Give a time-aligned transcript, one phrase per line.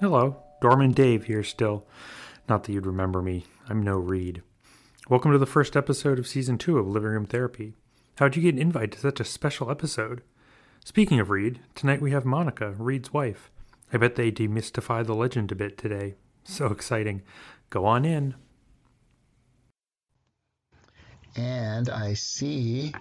[0.00, 1.84] Hello, Doorman Dave here still.
[2.48, 4.42] Not that you'd remember me, I'm no Reed.
[5.10, 7.74] Welcome to the first episode of season two of Living Room Therapy.
[8.16, 10.22] How'd you get an invite to such a special episode?
[10.82, 13.50] Speaking of Reed, tonight we have Monica, Reed's wife.
[13.92, 16.14] I bet they demystify the legend a bit today.
[16.44, 17.20] So exciting.
[17.68, 18.36] Go on in.
[21.36, 22.94] And I see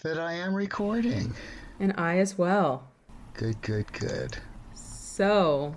[0.00, 1.34] that I am recording.
[1.78, 2.88] And I as well.
[3.34, 4.38] Good, good, good.
[5.22, 5.76] So,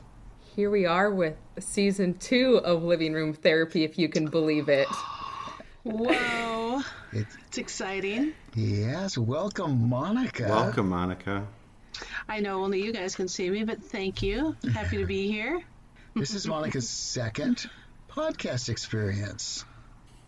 [0.55, 4.87] here we are with season two of Living Room Therapy, if you can believe it.
[5.83, 6.81] Whoa.
[7.11, 8.33] It's, It's exciting.
[8.55, 10.47] yes, welcome, Monica.
[10.49, 11.47] Welcome, Monica.
[12.27, 14.55] I know only you guys can see me, but thank you.
[14.73, 15.61] Happy to be here.
[16.15, 17.69] This is Monica's second
[18.09, 19.63] podcast experience.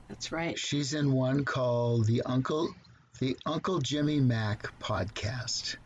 [0.10, 0.60] That's right.
[0.60, 2.70] She's in one called the Uncle
[3.18, 5.78] the Uncle Jimmy Mac podcast.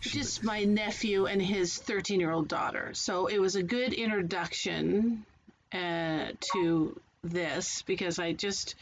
[0.00, 2.90] Just my nephew and his 13 year old daughter.
[2.94, 5.24] So it was a good introduction
[5.72, 8.76] uh, to this because I just,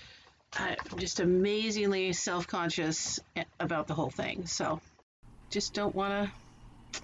[0.53, 3.19] I'm just amazingly self conscious
[3.59, 4.47] about the whole thing.
[4.47, 4.81] So
[5.51, 6.31] just don't want
[6.95, 7.01] to,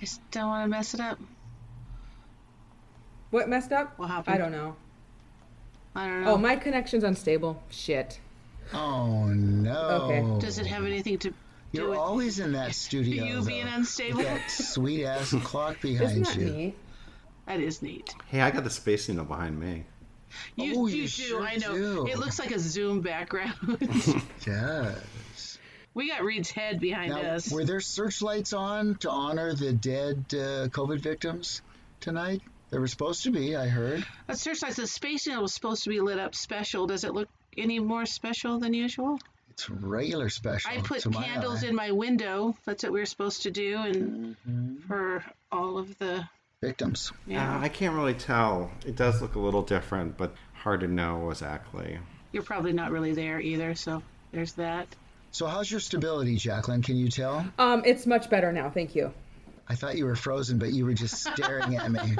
[0.00, 1.18] just don't want to mess it up.
[3.30, 3.98] What messed up?
[3.98, 4.34] What happened?
[4.34, 4.76] I don't know.
[5.96, 6.32] I don't know.
[6.32, 7.62] Oh, my connection's unstable.
[7.70, 8.20] Shit.
[8.72, 9.88] Oh no.
[10.04, 10.40] Okay.
[10.40, 11.36] Does it have anything to do
[11.80, 13.24] You're with always in that studio.
[13.24, 14.18] you being unstable?
[14.18, 16.50] with that sweet ass clock behind Isn't that you.
[16.50, 16.74] neat?
[17.46, 18.14] That is neat.
[18.28, 19.84] Hey, I got the Space Needle behind me.
[20.56, 21.08] You, Oh, you, you do.
[21.08, 21.74] sure I know.
[21.74, 22.06] do.
[22.06, 23.54] It looks like a Zoom background.
[24.46, 25.58] Yes.
[25.94, 27.50] we got Reed's head behind Now, us.
[27.52, 31.62] were there searchlights on to honor the dead uh, COVID victims
[32.00, 32.40] tonight?
[32.70, 34.04] There were supposed to be, I heard.
[34.26, 36.86] That searchlight, the space needle was supposed to be lit up special.
[36.86, 39.18] Does it look any more special than usual?
[39.54, 40.70] It's regular special.
[40.72, 41.68] I put to my candles eye.
[41.68, 42.56] in my window.
[42.64, 44.86] That's what we were supposed to do, and Mm-hmm.
[44.88, 46.28] for all of the
[46.60, 47.12] victims.
[47.26, 47.56] yeah.
[47.56, 48.70] Uh, I can't really tell.
[48.84, 51.98] It does look a little different, but hard to know exactly.
[52.32, 54.88] You're probably not really there either, so there's that.
[55.30, 56.82] So, how's your stability, Jacqueline?
[56.82, 57.46] Can you tell?
[57.58, 58.70] Um, it's much better now.
[58.70, 59.12] Thank you.
[59.66, 62.16] I thought you were frozen, but you were just staring at me.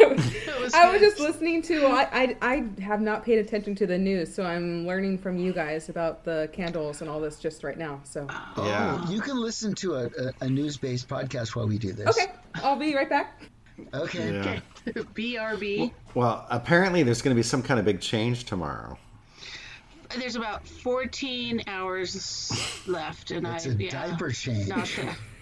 [0.00, 1.86] Was I was just listening to.
[1.86, 5.52] I, I I have not paid attention to the news, so I'm learning from you
[5.52, 8.00] guys about the candles and all this just right now.
[8.04, 9.04] So oh, Yeah.
[9.06, 12.08] Oh, you can listen to a, a, a news-based podcast while we do this.
[12.08, 13.42] okay, I'll be right back.
[13.94, 14.60] Okay.
[14.86, 14.92] Yeah.
[14.92, 15.92] BRB.
[16.14, 18.98] Well, apparently there's going to be some kind of big change tomorrow.
[20.16, 24.66] There's about 14 hours left, and I It's I a yeah, diaper change.
[24.66, 24.88] Not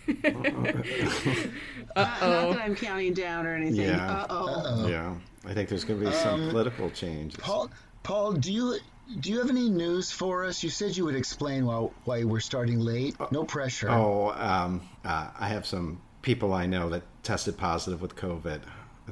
[0.07, 0.35] that,
[1.97, 3.87] not, not that I'm counting down or anything.
[3.87, 4.13] Yeah.
[4.23, 4.87] Uh oh.
[4.89, 5.15] Yeah.
[5.45, 7.39] I think there's going to be some political changes.
[7.41, 7.71] Paul,
[8.03, 8.79] Paul, do you
[9.21, 10.63] do you have any news for us?
[10.65, 13.17] You said you would explain why why we're starting late.
[13.31, 13.89] No pressure.
[13.91, 18.61] Oh, um, uh, I have some people I know that tested positive with COVID.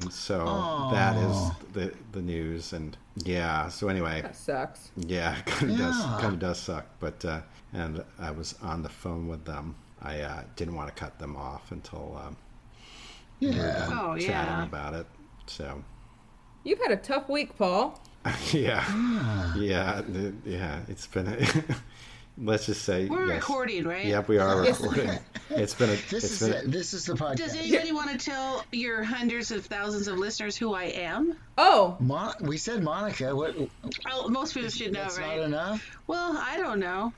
[0.01, 2.73] And so that is the the news.
[2.73, 4.91] And yeah, so anyway, That sucks.
[4.97, 5.85] Yeah, it kind of Yeah.
[5.85, 6.85] does kind of does suck.
[6.99, 7.41] But uh,
[7.71, 9.75] and I was on the phone with them.
[10.05, 12.37] I uh, didn't want to cut them off until um,
[13.39, 14.63] we were done Oh, chatting yeah.
[14.63, 15.07] about it.
[15.47, 15.83] So
[16.63, 17.99] You've had a tough week, Paul.
[18.51, 18.83] yeah,
[19.55, 20.01] yeah,
[20.45, 20.79] yeah.
[20.87, 21.27] It's been.
[21.27, 21.47] A,
[22.43, 23.35] let's just say We're yes.
[23.35, 24.03] recording, right?
[24.05, 25.11] Yep, we are recording.
[25.51, 25.95] It's been a.
[26.09, 26.57] This it's is been.
[26.57, 26.71] it.
[26.71, 27.35] This is the podcast.
[27.37, 31.35] Does anybody want to tell your hundreds of thousands of listeners who I am?
[31.59, 33.35] Oh, Mon- we said Monica.
[33.35, 33.55] What?
[34.11, 35.37] Oh, most people should know, That's right?
[35.37, 35.97] not enough.
[36.07, 37.13] Well, I don't know.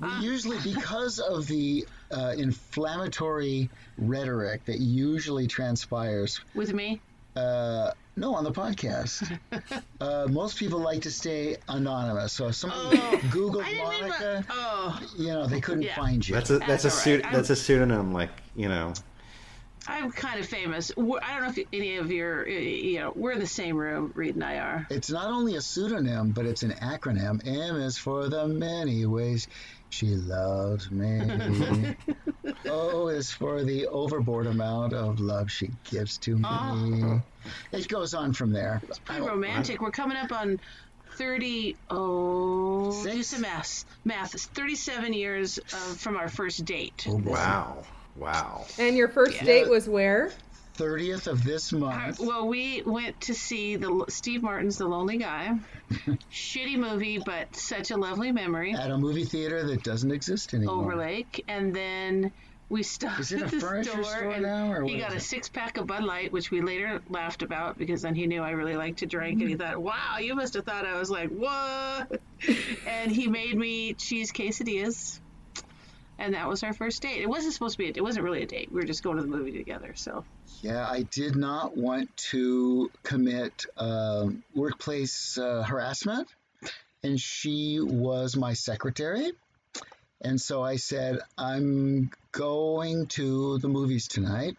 [0.00, 7.00] We usually, because of the uh, inflammatory rhetoric that usually transpires, With me?
[7.36, 9.38] uh, no, on the podcast,
[10.00, 12.32] uh, most people like to stay anonymous.
[12.32, 15.82] So if someone Oh, Googled I didn't mean Monica, my, Oh, you know, they couldn't
[15.82, 15.94] Yeah.
[15.96, 16.34] find you.
[16.34, 17.32] That's a that's, That's a all pseudo- right.
[17.32, 18.92] that's a pseudonym, like you know.
[19.88, 20.92] I'm kind of famous.
[20.96, 23.76] We're- I don't know if any of your, uh, you know, we're in the same
[23.76, 24.86] room, Reed and I are.
[24.90, 27.40] It's not only a pseudonym, but it's an acronym.
[27.46, 29.48] M is for the many ways
[29.88, 31.96] she loves me.
[32.66, 36.44] o is for the overboard amount of love she gives to me.
[36.46, 37.22] Oh.
[37.72, 38.82] It goes on from there.
[38.86, 39.80] It's Pretty romantic.
[39.80, 40.60] We're coming up on
[41.12, 43.84] 30, oh, do some math.
[44.04, 44.34] Math.
[44.34, 47.06] It's 37 years uh, from our first date.
[47.08, 47.78] Oh, Wow,
[48.18, 48.64] wow.
[48.78, 50.30] and your first date was where?
[50.76, 52.20] 30th of this Uh, month.
[52.20, 55.58] Well, we went to see the Steve Martin's The Lonely Guy.
[56.32, 58.74] Shitty movie, but such a lovely memory.
[58.74, 60.84] At a movie theater that doesn't exist anymore.
[60.84, 62.30] Overlake, and then
[62.68, 65.20] we stopped Is it at the furniture store, store and now, or he got a
[65.20, 68.50] six pack of Bud Light, which we later laughed about because then he knew I
[68.50, 71.30] really liked to drink, and he thought, "Wow, you must have thought I was like
[71.30, 72.20] what?"
[72.86, 75.18] and he made me cheese quesadillas.
[76.18, 77.20] And that was our first date.
[77.20, 77.86] It wasn't supposed to be.
[77.86, 78.70] A, it wasn't really a date.
[78.70, 79.92] We were just going to the movie together.
[79.94, 80.24] So
[80.60, 86.28] Yeah, I did not want to commit um, workplace uh, harassment,
[87.02, 89.32] and she was my secretary.
[90.20, 94.56] And so I said, I'm going to the movies tonight,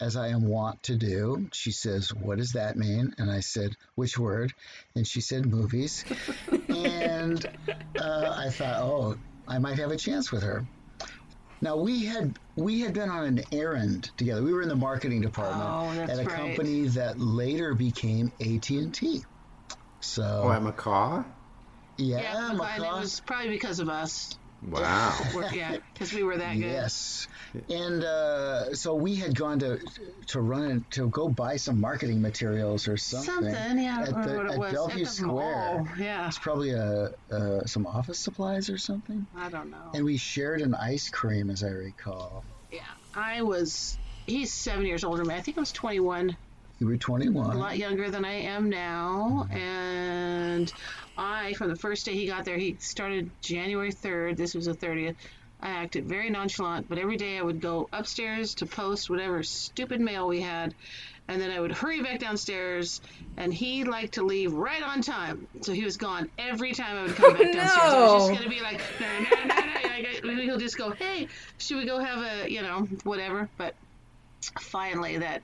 [0.00, 1.50] as I am wont to do.
[1.52, 3.14] She says, What does that mean?
[3.18, 4.54] And I said, Which word?
[4.94, 6.02] And she said, Movies.
[6.68, 7.44] and
[8.00, 10.66] uh, I thought, Oh, I might have a chance with her.
[11.60, 14.42] Now we had we had been on an errand together.
[14.42, 16.28] We were in the marketing department Oh, at a right.
[16.28, 19.24] company that later became AT and T.
[20.00, 21.24] So Oh, at McCaw?
[21.98, 24.30] yeah, yeah, but it was probably because of us.
[24.62, 25.16] Wow.
[25.52, 26.62] Yeah, because we were that good.
[26.62, 27.28] Yes,
[27.68, 29.78] and uh, so we had gone to
[30.28, 33.54] to run to go buy some marketing materials or something.
[33.54, 34.72] Something, yeah, I at don't remember the- what it at was.
[34.72, 35.84] Bellevue at the Square.
[35.84, 39.26] mall, Yeah, It's probably a, uh, some office supplies or something.
[39.36, 39.90] I don't know.
[39.94, 42.44] And we shared an ice cream, as I recall.
[42.72, 42.80] Yeah,
[43.14, 43.98] I was.
[44.26, 45.34] He's seven years older than me.
[45.36, 46.36] I think I was 21,
[46.78, 47.56] You were 21.
[47.56, 49.48] a lot younger than I am now.
[49.50, 50.70] And
[51.16, 54.36] I, from the first day he got there, he started January 3rd.
[54.36, 55.16] This was the 30th.
[55.60, 60.02] I acted very nonchalant, but every day I would go upstairs to post whatever stupid
[60.02, 60.74] mail we had,
[61.28, 63.00] and then I would hurry back downstairs.
[63.38, 67.02] And he liked to leave right on time, so he was gone every time I
[67.04, 67.94] would come back downstairs.
[67.94, 68.36] I was just no.
[68.36, 70.42] gonna be like, no, no, no, no.
[70.42, 73.48] He'll just go, hey, should we go have a, you know, whatever.
[73.56, 73.74] But
[74.60, 75.42] finally, that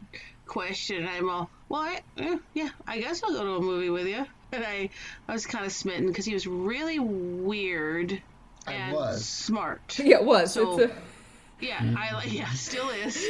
[0.53, 4.07] question, I'm all, well, I, eh, yeah, I guess I'll go to a movie with
[4.07, 4.27] you.
[4.53, 4.91] And I,
[5.27, 8.21] I was kind of smitten because he was really weird
[8.67, 9.25] I and was.
[9.25, 9.99] smart.
[9.99, 10.53] Yeah, it was.
[10.53, 10.97] So- it's a,
[11.59, 13.25] Yeah, I yeah, still is.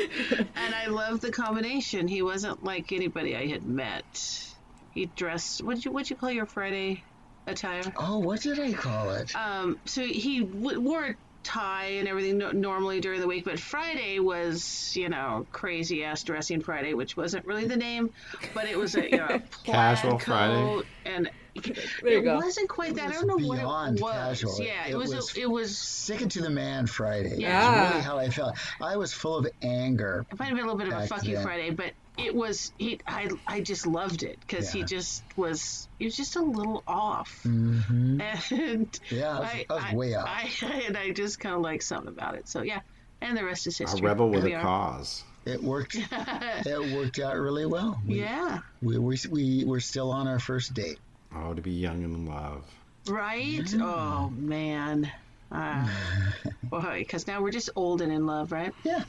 [0.56, 2.08] and I love the combination.
[2.08, 4.48] He wasn't like anybody I had met.
[4.92, 5.62] He dressed.
[5.62, 7.04] What did you what you call your Friday
[7.46, 7.82] attire?
[7.96, 9.34] Oh, what did I call it?
[9.36, 13.58] Um, so he w- wore a tie and everything no- normally during the week, but
[13.58, 18.10] Friday was, you know, crazy ass dressing Friday, which wasn't really the name,
[18.54, 19.26] but it was a you know,
[19.64, 20.82] plaid Casual Friday.
[21.04, 22.36] and it go.
[22.36, 23.04] wasn't quite that.
[23.04, 23.64] I was don't know what it
[24.00, 24.00] was.
[24.00, 24.58] casual.
[24.60, 25.76] Yeah, it, It was, was- It was.
[25.78, 27.36] Sick to the man Friday.
[27.38, 27.60] Yeah.
[27.70, 28.56] That's really how I felt.
[28.80, 30.24] I was full of anger.
[30.32, 31.44] It might have been a little bit of a Back fuck you then.
[31.44, 32.72] Friday, but it was.
[32.78, 35.88] He, I, I just loved it because he just was.
[35.98, 38.20] He was just a little off, hmm
[38.50, 40.26] and Yeah, I was, I, I was way off.
[40.28, 40.50] I,
[40.86, 42.48] and I just kind of like something about it.
[42.48, 42.80] So yeah,
[43.20, 43.84] and the rest is history.
[43.86, 44.08] A history.
[44.08, 44.62] rebel with a are.
[44.62, 45.24] cause.
[45.46, 45.96] it worked.
[46.12, 48.00] it worked out really well.
[48.06, 48.60] We, Yeah.
[48.82, 50.98] we, we, we were still on our first date.
[51.36, 52.64] Oh, to be young and in love.
[53.06, 53.72] Right?
[53.80, 55.10] Oh man.
[55.50, 55.88] Uh,
[56.64, 58.72] boy, because now we're just old and in love, right?
[58.84, 59.04] Yeah.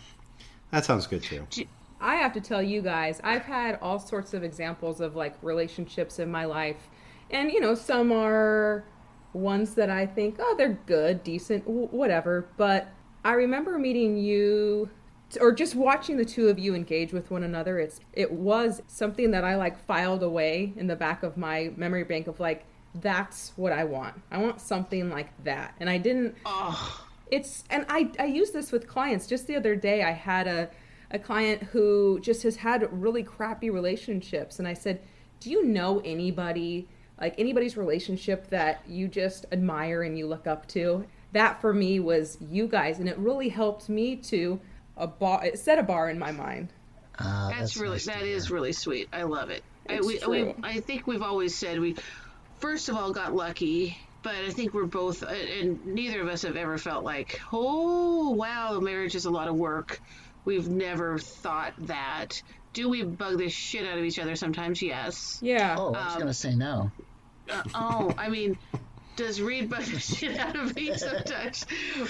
[0.72, 1.46] That sounds good too.
[2.02, 6.20] I have to tell you guys, I've had all sorts of examples of like relationships
[6.20, 6.90] in my life.
[7.32, 8.84] And, you know, some are
[9.32, 12.48] ones that I think, oh, they're good, decent, w- whatever.
[12.58, 12.88] But
[13.24, 14.90] I remember meeting you
[15.38, 17.80] or just watching the two of you engage with one another.
[17.80, 22.04] It's it was something that I like filed away in the back of my memory
[22.04, 22.66] bank of like
[22.96, 24.22] that's what I want.
[24.32, 25.76] I want something like that.
[25.80, 29.28] And I didn't Oh, it's and I I use this with clients.
[29.28, 30.70] Just the other day, I had a
[31.12, 35.02] a client who just has had really crappy relationships, and I said,
[35.40, 36.88] "Do you know anybody
[37.20, 42.00] like anybody's relationship that you just admire and you look up to?" That for me
[42.00, 44.60] was you guys, and it really helped me to
[44.98, 45.46] a bar.
[45.46, 46.70] It set a bar in my mind.
[47.20, 48.36] Ah, that's, really nice to that hear.
[48.36, 49.08] is really sweet.
[49.14, 49.64] I love it.
[49.88, 50.56] I, It's we, we, true.
[50.64, 51.96] I think we've always said we
[52.60, 56.56] first of all got lucky, but I think we're both and neither of us have
[56.56, 60.02] ever felt like, oh wow, marriage is a lot of work.
[60.46, 62.42] We've never thought that.
[62.74, 64.82] Do we bug the shit out of each other sometimes?
[64.82, 65.40] Yes.
[65.44, 65.76] Yeah.
[65.78, 66.92] Oh, Um, I was going to say no.
[67.50, 68.58] Uh, oh, I mean,
[69.16, 71.66] does Reed bug the shit out of me sometimes?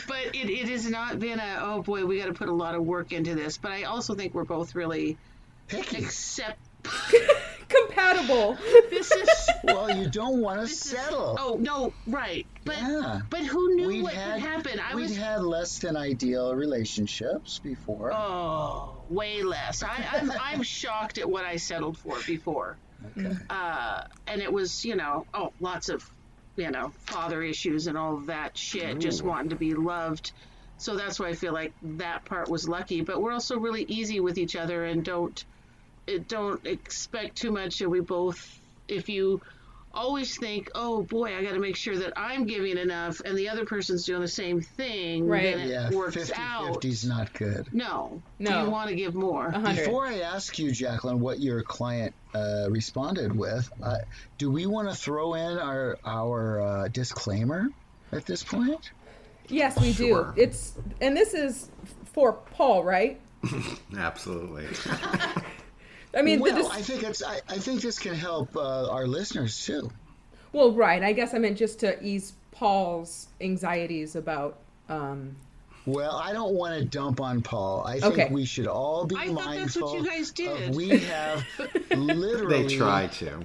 [0.07, 2.75] But it, it has not been a, oh boy, we got to put a lot
[2.75, 3.57] of work into this.
[3.57, 5.17] But I also think we're both really
[5.67, 5.97] Picky.
[6.03, 6.59] accept.
[7.69, 8.57] Compatible.
[8.89, 9.49] This is.
[9.63, 11.37] well, you don't want to This is- settle.
[11.39, 12.45] Oh no, right?
[12.65, 13.21] But Yeah.
[13.29, 14.79] but who knew We'd what had, could happen?
[14.79, 18.11] I we'd was had less than ideal relationships before.
[18.13, 19.81] oh way less.
[19.83, 22.77] I, I'm I'm shocked at what I settled for before.
[23.17, 23.35] Okay.
[23.49, 26.09] uh, and it was you know oh lots of
[26.55, 30.31] you know father issues and all that shit just wanting to be loved.
[30.77, 33.01] So that's why i feel like that part was lucky.
[33.01, 35.43] But we're also really easy with each other and don't
[36.07, 37.81] it don't expect too much.
[37.81, 39.41] And we both if you
[39.93, 43.47] always think oh boy i got to make sure that i'm giving enough and the
[43.49, 45.55] other person's doing the same thing Right.
[45.55, 47.67] then it Yeah, works 50 out 50 is not good.
[47.73, 48.63] no No.
[48.63, 49.85] you want to give more hundred.
[49.85, 53.97] Before I ask you, Jacqueline, what your client uh, responded with, uh,
[54.39, 57.67] do we want to throw in our our uh, disclaimer
[58.11, 58.91] at this point?
[59.47, 60.33] Yes, we Sure.
[60.35, 60.41] do.
[60.41, 61.69] It's and this is
[62.13, 63.19] for Paul, right?
[63.97, 64.65] Absolutely.
[66.15, 67.23] I mean, the well, dis- I think it's.
[67.23, 69.89] I, I think this can help uh, our listeners too.
[70.51, 71.01] well, right.
[71.03, 74.59] I guess I meant just to ease Paul's anxieties about.
[74.89, 75.35] Um,
[75.85, 77.83] Well, I don't want to dump on Paul.
[77.85, 78.27] I think Okay.
[78.31, 79.59] we should all be I thought mindful.
[79.59, 80.75] that's what you guys of- did.
[80.75, 81.43] we have
[81.95, 83.39] literally, they try to.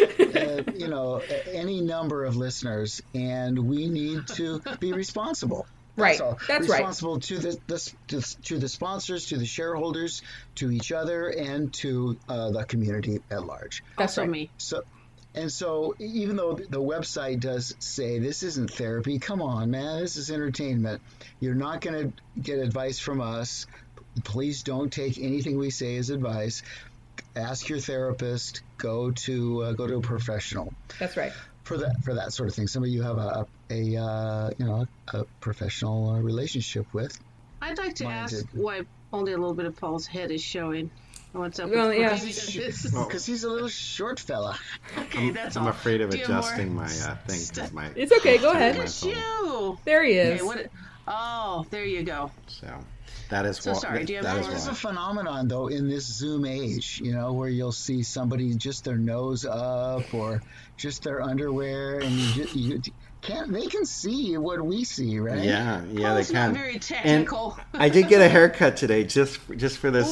[0.00, 1.20] uh, you know,
[1.52, 5.66] any number of listeners, and we need to be responsible.
[5.96, 6.20] Right.
[6.20, 6.38] all.
[6.48, 6.78] That's right.
[6.78, 10.22] responsible to the, the to, to the sponsors, to the shareholders,
[10.56, 13.84] to each other, and to uh, the community at large.
[13.96, 14.28] that's right.
[14.28, 14.50] me.
[14.58, 14.82] So,
[15.36, 20.16] and so, even though the website does say this isn't therapy, come on, man, this
[20.16, 21.02] is entertainment.
[21.40, 23.66] You're not going to get advice from us.
[24.22, 26.62] Please don't take anything we say as advice.
[27.34, 28.62] Ask your therapist.
[28.78, 31.32] Go to uh, go to a professional That's right.
[31.64, 32.66] For that for that sort of thing.
[32.66, 37.18] Somebody you have a, a uh, you know a professional uh, relationship with.
[37.60, 38.48] I'd like to Mine ask did.
[38.52, 40.90] why only a little bit of Paul's head is showing.
[41.32, 41.68] What's up?
[41.70, 42.10] Well, with yeah.
[42.10, 42.84] this?
[42.92, 44.56] Because he's a little short fella.
[44.96, 45.70] okay, that's I'm all.
[45.70, 46.38] afraid of Do you have more?
[46.40, 47.40] adjusting my uh, thing.
[47.56, 48.38] 'cause my, It's okay.
[48.38, 48.76] Go ahead.
[48.78, 49.10] my It's phone.
[49.10, 49.78] you.
[49.84, 50.40] There he is.
[50.40, 50.66] Okay, what?
[51.08, 52.30] Oh, there you go.
[52.46, 52.68] So
[53.30, 53.78] that is So why.
[53.78, 54.40] sorry, do you have that more?
[54.42, 58.54] is There's a phenomenon though in this Zoom age, you know, where you'll see somebody
[58.54, 60.42] just their nose up or
[60.76, 62.80] just their underwear, and you, ju- you
[63.22, 63.52] can't.
[63.52, 65.42] They can see what we see, right?
[65.42, 66.54] Yeah, yeah, Paul's they not can.
[66.54, 67.58] very And technical.
[67.72, 70.06] I did get a haircut today, just just for this,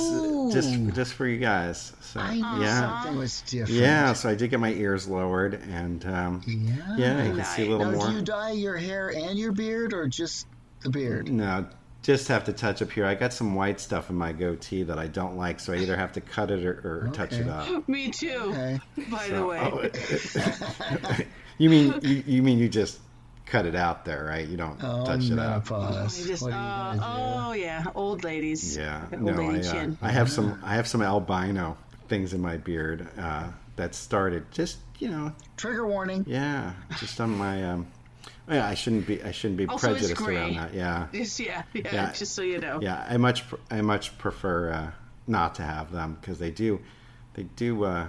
[0.55, 0.91] just Ooh.
[0.93, 1.93] just for you guys.
[2.01, 3.81] So I knew yeah, something was different.
[3.81, 4.13] yeah.
[4.15, 6.97] So I did get my ears lowered, and um, Yeah.
[6.97, 8.07] yeah, you can see a little Now, more.
[8.09, 10.47] do you dye your hair and your beard, or just
[10.83, 11.31] the beard?
[11.31, 11.67] No,
[12.03, 13.07] just have to touch up here.
[13.07, 15.97] I got some white stuff in my goatee that I don't like, so I either
[15.97, 16.73] have to cut it or,
[17.07, 17.89] or touch it up.
[17.89, 18.37] Me too.
[18.49, 18.81] Okay.
[19.11, 21.19] By So- the way, oh,
[21.59, 22.99] you mean you, you mean you just
[23.47, 24.47] cut it out there, right?
[24.49, 25.71] You don't Oh, touch it up.
[25.71, 26.25] menopause.
[26.25, 28.77] I just, What are you uh, oh yeah, old ladies.
[28.77, 29.99] Yeah, Old no, lady I, uh, chin.
[30.03, 31.77] I have some I have some albino
[32.09, 35.33] things in my beard uh, that started just you know?
[35.57, 36.25] Trigger warning.
[36.29, 37.87] yeah just on my um
[38.49, 41.83] yeah I shouldn't be I shouldn't be Also, prejudiced around that yeah Just, yeah, yeah,
[41.93, 42.13] Yeah.
[42.13, 42.81] just so you know.
[42.83, 44.91] yeah I much I much prefer uh,
[45.27, 46.81] not to have them because they do
[47.35, 48.09] they do uh,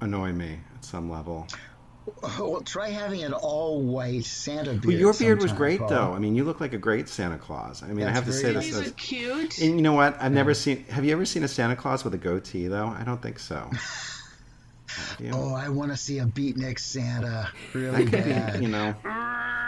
[0.00, 1.46] annoy me at some level.
[2.22, 4.84] Oh, well, try having an all white Santa beard.
[4.86, 5.88] Well, your beard was great Paul.
[5.88, 6.12] though.
[6.14, 7.82] I mean, you look like a great Santa Claus.
[7.82, 8.64] I mean, I have to say this.
[8.66, 9.58] These as- cute.
[9.58, 10.16] And you know what?
[10.20, 10.84] I've never seen.
[10.84, 12.86] Have you ever seen a Santa Claus with a goatee though?
[12.86, 13.68] I don't think so.
[15.32, 18.58] Oh, I want to see a beatnik Santa really bad.
[18.58, 18.94] be, you know.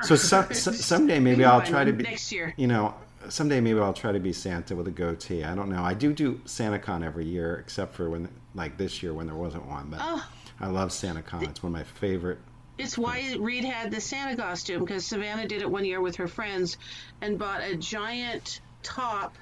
[0.06, 2.54] So some someday maybe I'll try to be next year.
[2.56, 2.94] You know,
[3.28, 5.44] someday maybe I'll try to be Santa with a goatee.
[5.44, 5.82] I don't know.
[5.82, 9.66] I do do SantaCon every year, except for when like this year when there wasn't
[9.66, 9.88] one.
[9.90, 10.26] But Oh.
[10.60, 11.48] I love SantaCon.
[11.48, 12.38] It's one of my favorite.
[12.78, 16.26] It's why Reed had the Santa costume because Savannah did it one year with her
[16.28, 16.78] friends
[17.20, 19.36] and bought a giant top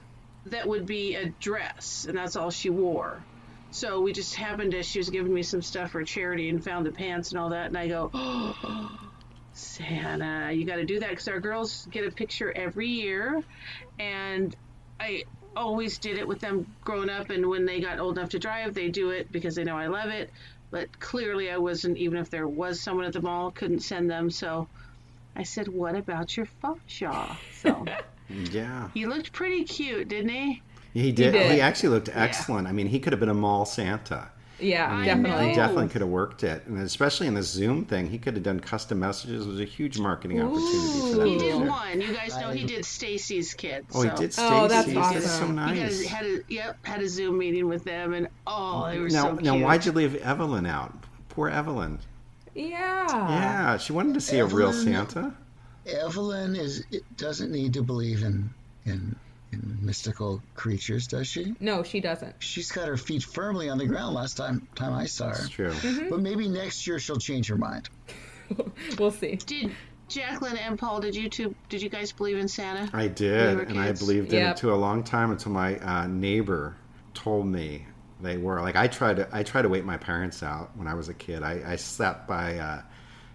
[0.47, 3.23] that would be a dress, and that's all she wore.
[3.71, 6.85] So we just happened to, she was giving me some stuff for charity and found
[6.87, 9.10] the pants and all that, and I go, oh,
[9.61, 13.43] Santa, you got to do that because our girls get a picture every year,
[13.99, 14.55] and
[14.99, 15.25] I
[15.57, 18.75] always did it with them growing up, and when they got old enough to drive,
[18.75, 20.31] they do it because they know I love it.
[20.71, 24.31] But clearly, I wasn't, even if there was someone at the mall, couldn't send them.
[24.31, 24.69] So
[25.35, 27.37] I said, What about your Fawshaw?
[27.61, 27.85] So
[28.53, 30.63] Yeah, he looked pretty cute, didn't he?
[30.95, 31.35] he did.
[31.35, 31.61] He, did.
[31.61, 32.69] actually looked excellent.
[32.69, 34.31] I mean, he could have been a mall Santa.
[34.61, 35.49] Yeah, I definitely.
[35.51, 38.43] He definitely could have worked it, and especially in the Zoom thing, he could have
[38.43, 39.47] done custom messages.
[39.47, 41.27] It was a huge marketing opportunity for them.
[41.27, 41.69] He did year.
[41.69, 42.01] one.
[42.01, 43.87] You guys know he did Stacy's kids.
[43.95, 44.49] Oh, he did Stacy.
[44.51, 45.57] Oh, that's That's so awesome.
[45.57, 46.01] nice.
[46.01, 48.99] He had a, had a yep had a Zoom meeting with them, and oh, they
[48.99, 49.43] were now, so cute.
[49.45, 50.95] now, why'd you leave Evelyn out?
[51.29, 51.99] Poor Evelyn.
[52.55, 53.07] Yeah.
[53.09, 55.35] Yeah, she wanted to see a real Santa.
[55.87, 58.51] Evelyn is it doesn't need to believe in
[58.85, 59.17] in
[59.53, 61.55] in mystical creatures, does she?
[61.61, 62.35] No, she doesn't.
[62.39, 65.33] She's got her feet firmly on the ground last time time I saw her.
[65.45, 65.73] It's true.
[66.09, 67.89] But maybe next year she'll change her mind.
[68.99, 69.37] We'll see.
[69.37, 69.71] Did
[70.09, 71.01] Jacqueline and Paul?
[71.01, 71.55] Did you two?
[71.69, 72.91] Did you guys believe in Santa?
[72.93, 74.01] I did, were and I kids?
[74.01, 74.57] believed in Yep.
[74.57, 76.75] it to a long time until my uh, neighbor
[77.15, 77.87] told me
[78.21, 78.61] they were.
[78.61, 81.15] Like I tried to, I tried to wait my parents out when I was a
[81.15, 81.45] kid.
[81.45, 82.59] I, I sat by.
[82.59, 82.83] Uh,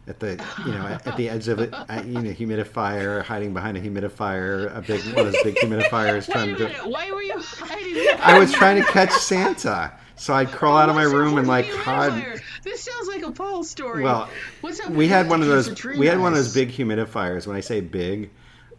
[0.07, 0.31] at the
[0.65, 1.71] you know at, the edge of it,
[2.05, 6.55] you know, humidifier, hiding behind a humidifier, a big one of those big humidifiers, trying
[6.57, 6.67] to.
[6.89, 8.19] Why were you hiding?
[8.19, 11.67] I was trying to catch Santa, so I'd crawl out of my room and like
[11.69, 12.41] hide.
[12.63, 14.03] This sounds like a Paul story.
[14.03, 14.29] Well,
[14.61, 14.89] what's up?
[14.91, 15.83] we had one of those.
[15.83, 17.47] We had one of those big humidifiers.
[17.47, 18.29] When I say big,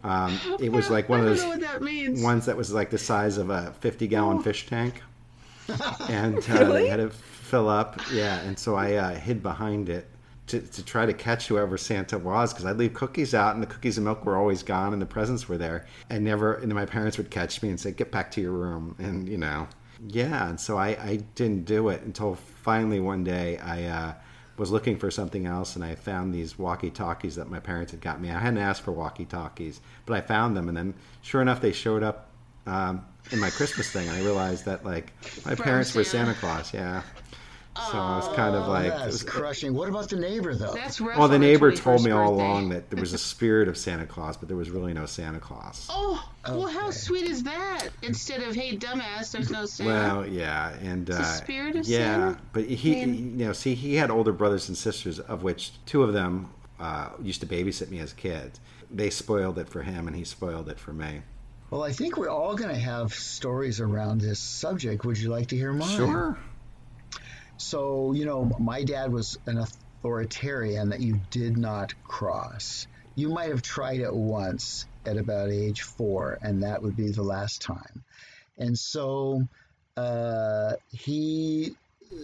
[0.03, 1.81] um, it was like one of those that
[2.23, 4.09] ones that was like the size of a 50 Oh.
[4.09, 5.01] gallon fish tank,
[6.09, 6.83] and uh, Really?
[6.83, 7.99] they had to fill up.
[8.13, 10.07] Yeah, and so I uh, hid behind it
[10.47, 13.67] to, to try to catch whoever Santa was because I'd leave cookies out and the
[13.67, 15.85] cookies and milk were always gone and the presents were there.
[16.09, 18.95] And never, and my parents would catch me and say, "Get back to your room,"
[18.97, 19.67] and you know,
[20.07, 20.49] yeah.
[20.49, 24.13] And so I, I didn't do it until finally one day I uh,
[24.57, 28.01] was looking for something else and I found these walkie talkies that my parents had
[28.01, 28.31] got me.
[28.31, 31.73] I hadn't asked for walkie talkies, but I found them, and then sure enough, they
[31.73, 32.23] showed up.
[32.65, 35.13] Um, in my Christmas thing, and I realized that like
[35.45, 36.03] my From parents were.
[36.03, 37.01] Santa Claus, yeah.
[37.91, 39.73] So I was kind of like, it That's was- crushing.
[39.73, 40.73] What about the neighbor though?
[40.73, 41.17] That's rough.
[41.17, 42.43] well, the neighbor told me all birthday.
[42.43, 45.39] along that there was a spirit of Santa Claus, but there was really no Santa
[45.39, 45.87] Claus.
[45.89, 47.89] Oh, well, how sweet is that?
[48.01, 51.85] Instead of "Hey, dumbass, there's no Santa." Well, yeah, and It's uh, the spirit of
[51.87, 51.97] yeah,
[52.31, 52.37] Santa?
[52.53, 53.13] but he, Man.
[53.39, 57.09] you know, see, he had older brothers and sisters, of which two of them uh,
[57.21, 58.59] used to babysit me as kids.
[58.89, 61.21] They spoiled it for him, and he spoiled it for me.
[61.69, 65.03] Well, I think we're all going to have stories around this subject.
[65.03, 65.97] Would you like to hear mine?
[65.97, 66.37] Sure.
[67.57, 72.87] So, you know, my dad was an authoritarian that you did not cross.
[73.15, 77.23] You might have tried it once at about age four, and that would be the
[77.23, 78.03] last time.
[78.57, 79.47] And so
[79.95, 81.75] uh, he
[82.11, 82.15] uh,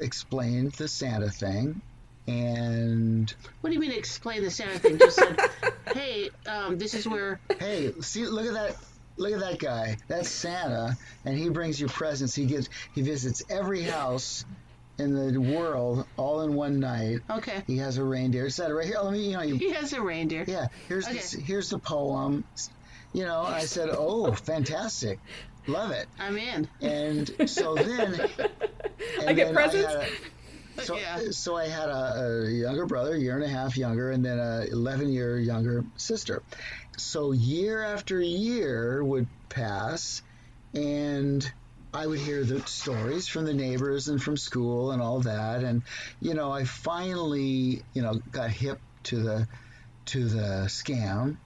[0.00, 1.82] explained the Santa thing,
[2.26, 4.98] and What do you mean explain the Santa thing?
[4.98, 5.38] Just said,
[5.94, 8.76] "Hey, um, this is where." hey, see, look at that.
[9.18, 9.96] Look at that guy.
[10.08, 12.34] That's Santa, and he brings you presents.
[12.34, 14.44] He gets, he visits every house
[14.98, 17.18] in the world all in one night.
[17.30, 18.48] Okay, He has a reindeer.
[18.48, 18.98] That right here.
[19.02, 20.44] Let me, you know, you, he has a reindeer.
[20.46, 20.68] yeah.
[20.88, 21.18] Here's Okay.
[21.18, 22.44] the, here's the poem.
[23.12, 25.18] You know, I said, oh, fantastic,
[25.66, 26.06] love it.
[26.18, 26.68] I'm in.
[26.82, 28.20] And so then,
[29.20, 30.10] and I get presents?
[30.82, 31.18] so, Yeah.
[31.30, 34.38] so I had a, a younger brother, a year and a half younger, and then
[34.38, 36.42] a 11 year younger sister.
[36.98, 40.22] So year after year would pass,
[40.74, 41.50] and
[41.94, 45.62] I would hear the stories from the neighbors and from school and all that.
[45.62, 45.82] And
[46.20, 49.48] you know, I finally, you know, got hip to the
[50.06, 51.36] to the scam,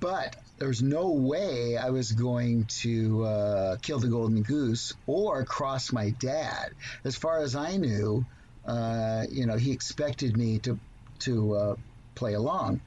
[0.00, 5.92] but there's no way I was going to uh, kill the golden goose or cross
[5.92, 6.72] my dad.
[7.04, 8.24] As far as I knew,
[8.66, 10.78] uh, you know, he expected me to
[11.20, 11.76] to uh,
[12.14, 12.80] play along,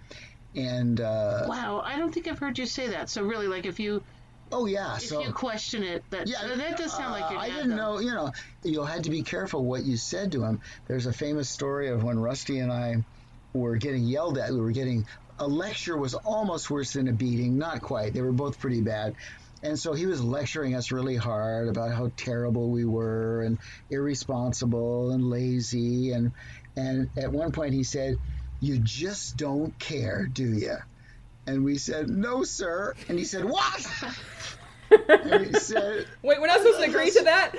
[0.56, 3.10] and uh, Wow, I don't think I've heard you say that.
[3.10, 4.04] So really, like, if you
[4.52, 7.48] oh yeah, if so you question it, that yeah, that does sound like your uh,
[7.48, 7.52] dad.
[7.52, 7.96] I didn't though.
[7.96, 8.32] know, you know,
[8.64, 10.62] you had to be careful what you said to him.
[10.88, 12.98] There's a famous story of when Rusty and I
[13.54, 14.52] were getting yelled at.
[14.52, 15.06] We were getting
[15.40, 18.14] a lecture was almost worse than a beating, not quite.
[18.14, 19.16] They were both pretty bad.
[19.64, 23.60] And so he was lecturing us really hard about how terrible we were and
[23.90, 26.32] irresponsible and lazy and
[26.76, 28.16] and at one point he said,
[28.62, 30.78] "You just don't care, do you?"
[31.46, 33.86] And we said, "No, sir." And he said, "What?"
[35.10, 37.52] and he said, Wait, we're not supposed to agree to that?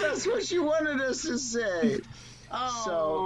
[0.00, 2.00] that's what you wanted us to say.
[2.50, 2.82] Oh,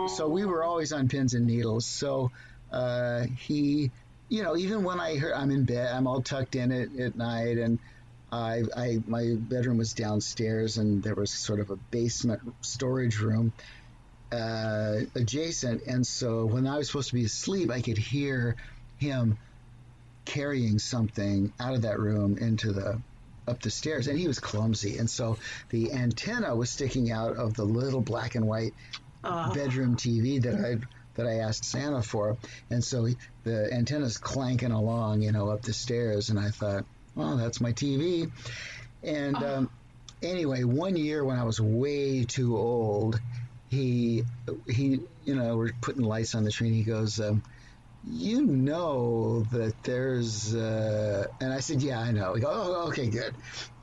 [0.08, 1.86] So, so we were always on pins and needles.
[1.86, 2.32] So,
[2.72, 3.90] uh, he,
[4.28, 7.16] you know, even when I heard I'm in bed, I'm all tucked in at, at
[7.16, 7.78] night, and
[8.32, 13.52] I, I, my bedroom was downstairs, and there was sort of a basement storage room
[14.32, 18.56] uh, adjacent, and so when I was supposed to be asleep, I could hear
[18.98, 19.38] him
[20.24, 23.00] carrying something out of that room into the
[23.48, 24.06] up the stairs.
[24.06, 24.98] And he was clumsy.
[24.98, 25.36] And so
[25.70, 28.72] the antenna was sticking out of the little black and white
[29.24, 29.52] Oh.
[29.54, 30.78] bedroom TV that I
[31.14, 32.36] that I asked Santa for.
[32.70, 36.30] And so he, the antenna's clanking along you know up the stairs.
[36.30, 38.30] And I thought well that's my TV
[39.02, 39.70] and um,
[40.22, 43.20] anyway one year when I was way too old
[43.72, 44.22] he
[44.68, 47.42] he you know we're putting lights on the tree and he goes um,
[48.04, 52.34] you know that there's uh, and I said yeah I know.
[52.34, 53.34] He goes oh okay good.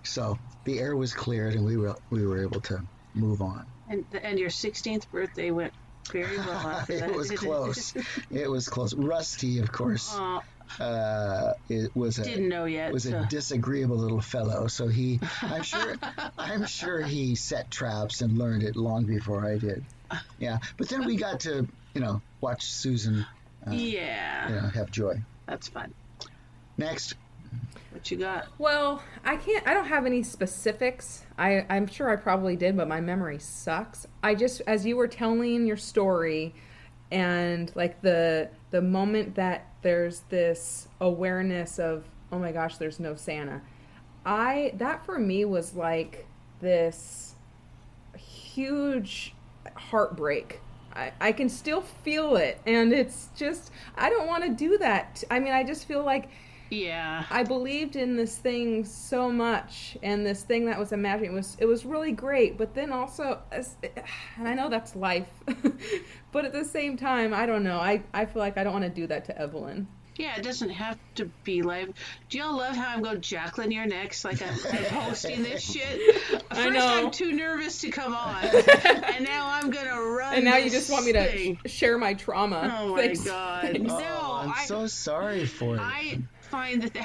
[0.04, 2.84] So the air was cleared and we were we were able to
[3.15, 3.65] move on.
[3.88, 5.73] And and your 16th birthday went
[6.12, 7.95] very well it was close.
[8.30, 8.93] It was close.
[8.93, 10.15] Rusty of course
[10.79, 12.91] uh, it was a didn't know yet.
[12.93, 15.95] was a disagreeable little fellow so he I'm sure
[16.38, 19.84] I'm sure he set traps and learned it long before I did
[20.39, 23.25] yeah but then we got to you know watch Susan
[23.69, 25.93] yeah, you know have joy that's fun.
[26.77, 27.15] next
[27.91, 28.47] What you got?
[28.58, 29.67] Well, I can't.
[29.67, 31.23] I don't have any specifics.
[31.38, 34.08] I, I'm sure I probably did, but my memory sucks.
[34.21, 36.53] I just, as you were telling your story,
[37.12, 43.15] and like the the moment that there's this awareness of, oh my gosh, there's no
[43.15, 43.61] Santa.
[44.25, 46.27] I that for me was like
[46.61, 47.35] this
[48.17, 49.33] huge
[49.75, 50.59] heartbreak.
[50.93, 55.23] I, I can still feel it, and it's just I don't want to do that.
[55.31, 56.29] I mean, I just feel like
[56.69, 57.25] Yeah.
[57.29, 61.65] I believed in this thing so much, and this thing that was imagining was it
[61.65, 62.58] was really great.
[62.58, 65.29] But then also, and I know that's life,
[66.32, 67.79] but at the same time, I don't know.
[67.79, 69.88] I I feel like I don't want to do that to Evelyn.
[70.19, 71.93] Yeah, it doesn't have to be live.
[72.27, 74.25] Do y'all love how I'm going, Jacqueline, you're next?
[74.25, 76.15] Like I'm, I'm hosting this shit.
[76.25, 76.86] First, I know.
[76.86, 80.36] I'm too nervous to come on, and now I'm gonna run.
[80.36, 81.60] And now you just want me to thing.
[81.67, 82.79] share my trauma.
[82.82, 83.23] Oh my Thanks.
[83.23, 83.62] god!
[83.62, 83.79] Thanks.
[83.79, 85.79] No, oh, I'm I, so sorry for it.
[85.79, 86.97] I find that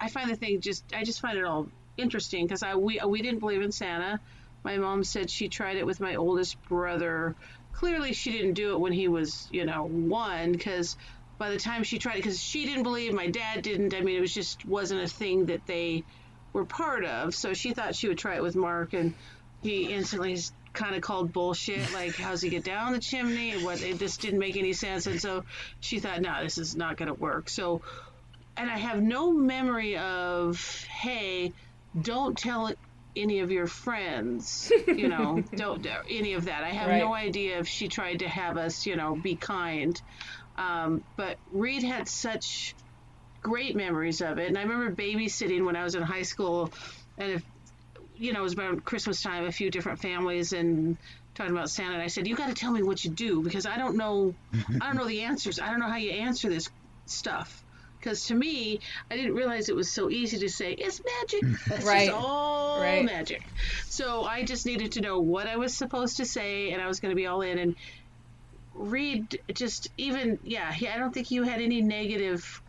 [0.00, 3.22] I find the thing just I just find it all interesting because I we we
[3.22, 4.20] didn't believe in Santa.
[4.64, 7.34] My mom said she tried it with my oldest brother.
[7.72, 10.96] Clearly, she didn't do it when he was you know one because
[11.38, 13.94] by the time she tried it, because she didn't believe my dad didn't.
[13.94, 16.04] I mean, it was just wasn't a thing that they
[16.52, 17.34] were part of.
[17.34, 19.14] So she thought she would try it with Mark, and
[19.62, 20.38] he instantly
[20.72, 21.92] kind of called bullshit.
[21.92, 23.62] Like, how's he get down the chimney?
[23.64, 25.06] What it just didn't make any sense.
[25.06, 25.44] And so
[25.80, 27.48] she thought, no, this is not going to work.
[27.48, 27.82] So,
[28.56, 31.52] and I have no memory of, hey,
[32.00, 32.72] don't tell
[33.14, 36.64] any of your friends, you know, don't any of that.
[36.64, 40.00] I have no idea if she tried to have us, you know, be kind.
[40.56, 42.74] Um, but Reed had such
[43.42, 44.48] great memories of it.
[44.48, 46.72] And I remember babysitting when I was in high school,
[47.18, 47.42] and if
[48.18, 50.96] you know, it was around Christmas time, a few different families and
[51.34, 51.94] talking about Santa.
[51.94, 54.34] And I said, "You got to tell me what you do because I don't know,
[54.80, 55.60] I don't know the answers.
[55.60, 56.68] I don't know how you answer this
[57.04, 57.62] stuff."
[58.06, 58.78] Because to me,
[59.10, 61.40] I didn't realize it was so easy to say it's magic.
[61.40, 61.72] Hmm.
[61.72, 62.06] It's Right.
[62.06, 63.04] just all Right.
[63.04, 63.42] magic.
[63.86, 67.00] So I just needed to know what I was supposed to say, and I was
[67.00, 67.58] going to be all in.
[67.58, 67.74] And
[68.74, 72.62] Reed just even yeah, he, I don't think you had any negative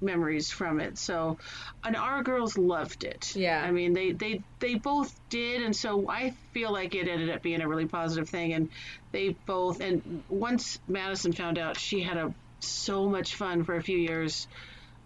[0.00, 0.96] memories from it.
[0.96, 1.36] So,
[1.84, 3.36] and our girls loved it.
[3.36, 3.62] Yeah.
[3.62, 7.42] I mean, they they they both did, and so I feel like it ended up
[7.42, 8.54] being a really positive thing.
[8.54, 8.70] And
[9.12, 13.82] they both, and once Madison found out, she had a so much fun for a
[13.82, 14.46] few years,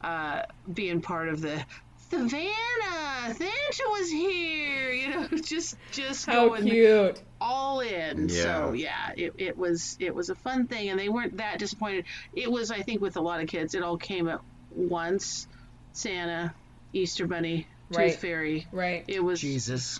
[0.05, 1.65] uh, being part of the.
[2.11, 7.21] Savannah, Santa was here, you know, just just How going cute.
[7.41, 8.29] all in.
[8.29, 9.13] So Yeah.
[9.17, 12.05] yeah, it, it was it was a fun thing, and they weren't that disappointed.
[12.33, 14.41] It was, I think, with a lot of kids, it all came at
[14.71, 15.49] once.
[15.93, 16.55] Santa,
[16.93, 18.15] Easter Bunny, Tooth Right.
[18.15, 18.67] Fairy.
[18.71, 19.05] Right.
[19.09, 19.41] It was.
[19.41, 19.99] Jesus.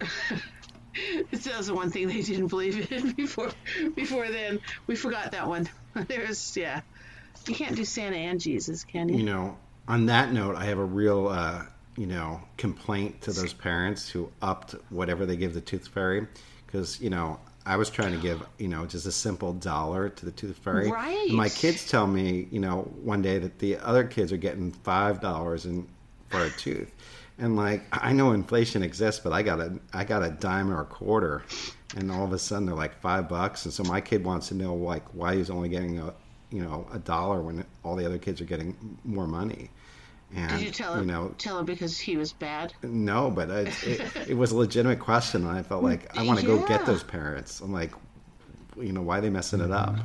[1.32, 3.48] That was the one thing they didn't believe in before.
[3.96, 5.68] Before then, we forgot that one.
[5.94, 6.82] There's yeah.
[7.48, 9.18] You can't do Santa and Jesus, can you?
[9.18, 9.56] You know,
[9.88, 11.64] on that note, I have a real, uh,
[11.96, 16.26] you know, complaint to those parents who upped whatever they give the tooth fairy,
[16.66, 20.24] because you know, I was trying to give, you know, just a simple dollar to
[20.24, 20.90] the tooth fairy.
[20.90, 21.28] Right.
[21.28, 24.72] And my kids tell me, you know, one day that the other kids are getting
[24.72, 25.86] five dollars in
[26.28, 26.90] for a tooth,
[27.38, 30.80] and like I know inflation exists, but I got a I got a dime or
[30.80, 31.42] a quarter,
[31.96, 34.54] and all of a sudden they're like five bucks, and so my kid wants to
[34.54, 36.14] know like why he's only getting a
[36.52, 39.70] you know a dollar when all the other kids are getting more money.
[40.34, 41.00] And, Did you tell him?
[41.06, 42.72] You know, tell him because he was bad.
[42.82, 46.40] no, but it, it, it was a legitimate question, and I felt like I want
[46.40, 47.60] to go get those parents.
[47.60, 47.92] I'm like,
[48.80, 49.96] you know, why are they messing it up?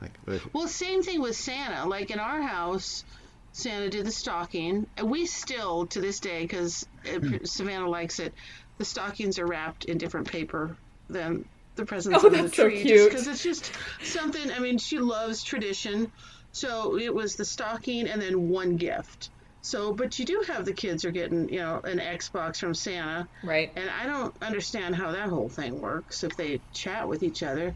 [0.00, 1.88] Like, Well, same thing with Santa.
[1.88, 3.04] Like in our house,
[3.52, 4.86] Santa did the stocking.
[4.96, 8.34] And we still, to this day, because uh, Savannah likes it,
[8.78, 10.76] the stockings are wrapped in different paper
[11.08, 11.44] than
[11.76, 12.82] the presents Oh, under the so tree.
[12.82, 13.10] cute.
[13.10, 14.50] Because it's just something.
[14.52, 16.10] I mean, she loves tradition,
[16.52, 19.30] so it was the stocking and then one gift.
[19.62, 23.26] So, but you do have the kids are getting, you know, an Xbox from Santa.
[23.42, 23.72] Right.
[23.76, 27.74] And I don't understand how that whole thing works if they chat with each other,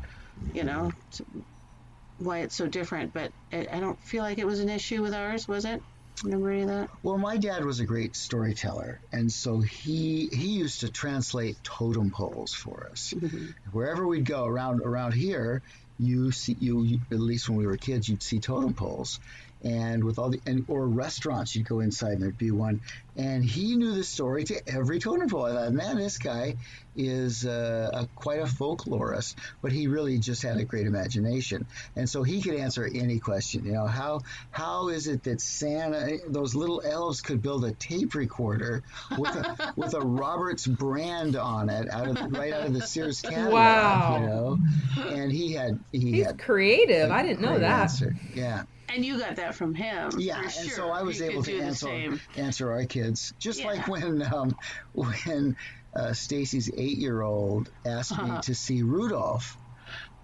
[0.53, 0.93] you know,
[2.19, 3.15] why it's so different.
[3.15, 5.83] But I, I don't feel like it was an issue with ours, was it?
[6.25, 6.89] Remember any of that?
[7.03, 12.11] Well, my dad was a great storyteller, and so he he used to translate totem
[12.11, 13.13] poles for us.
[13.73, 15.63] Wherever we'd go around around here,
[15.99, 19.19] you see you, you at least when we were kids, you'd see totem poles,
[19.63, 22.81] and with all the and or restaurants, you'd go inside and there'd be one,
[23.19, 25.45] and he knew the story to every totem pole.
[25.45, 26.55] I thought, man, this guy
[26.97, 32.09] is uh, a, quite a folklorist, but he really just had a great imagination, and
[32.09, 33.65] so he could answer any question.
[33.65, 38.15] You know, how how is it that Santa, those little elves, could build a tape
[38.15, 38.83] recorder
[39.19, 43.21] with a with a Roberts brand on it out of right out of the Sears
[43.21, 43.53] catalog?
[43.53, 44.19] Wow.
[44.21, 47.11] You know, and he had he He's had creative.
[47.11, 47.81] I didn't know that.
[47.83, 48.17] answer.
[48.35, 48.63] Yeah.
[48.91, 50.13] And you got that from him.
[50.17, 50.71] Yeah, for and sure.
[50.71, 53.08] so I was He able to answer answer our kids,
[53.39, 53.67] just Yeah.
[53.69, 54.57] like when um,
[54.93, 55.57] when
[55.95, 58.41] uh, Stacy's eight year old asked me Uh-huh.
[58.43, 59.57] to see Rudolph,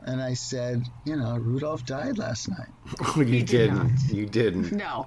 [0.06, 2.68] and I said, you know, Rudolph died last night.
[3.16, 3.76] you did didn't.
[3.76, 4.12] not.
[4.12, 4.72] You didn't.
[4.72, 5.06] No.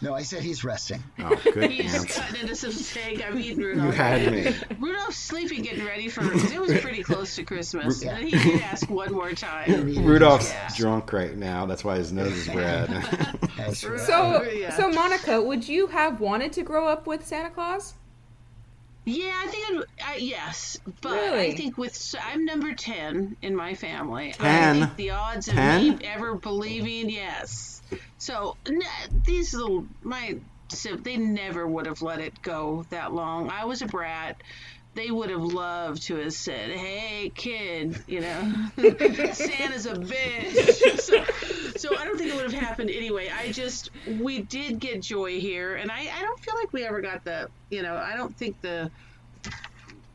[0.00, 1.02] No, I said he's resting.
[1.18, 2.20] Oh, good He's answer.
[2.20, 3.24] cutting into some steak.
[3.26, 3.86] I'm eating Rudolph.
[3.86, 4.54] You had me.
[4.78, 6.20] Rudolph's sleeping, getting ready for.
[6.28, 8.02] Cause it was pretty close to Christmas.
[8.04, 8.16] Yeah.
[8.16, 9.94] And he did ask one more time.
[10.04, 10.68] Rudolph's Yeah.
[10.76, 11.66] drunk right now.
[11.66, 12.90] That's why his nose is red.
[13.56, 13.72] Right.
[13.76, 14.76] So, Yeah.
[14.76, 17.94] so Monica, would you have wanted to grow up with Santa Claus?
[19.06, 21.46] Yeah, I think I'd, I, yes, but Really?
[21.52, 24.30] I think with I'm number ten in my family.
[24.30, 24.78] I Ten?
[24.80, 25.98] think the odds of Ten?
[25.98, 27.73] me ever believing, yes.
[28.18, 28.56] So
[29.24, 30.36] these little my
[30.70, 33.50] si- they never would have let it go that long.
[33.50, 34.42] I was a brat.
[34.94, 38.52] They would have loved to have said, "Hey, kid, you know,
[39.32, 41.24] Santa's a bitch." So,
[41.76, 43.28] so I don't think it would have happened anyway.
[43.28, 47.00] I just we did get joy here, and I I don't feel like we ever
[47.00, 48.90] got the you know I don't think the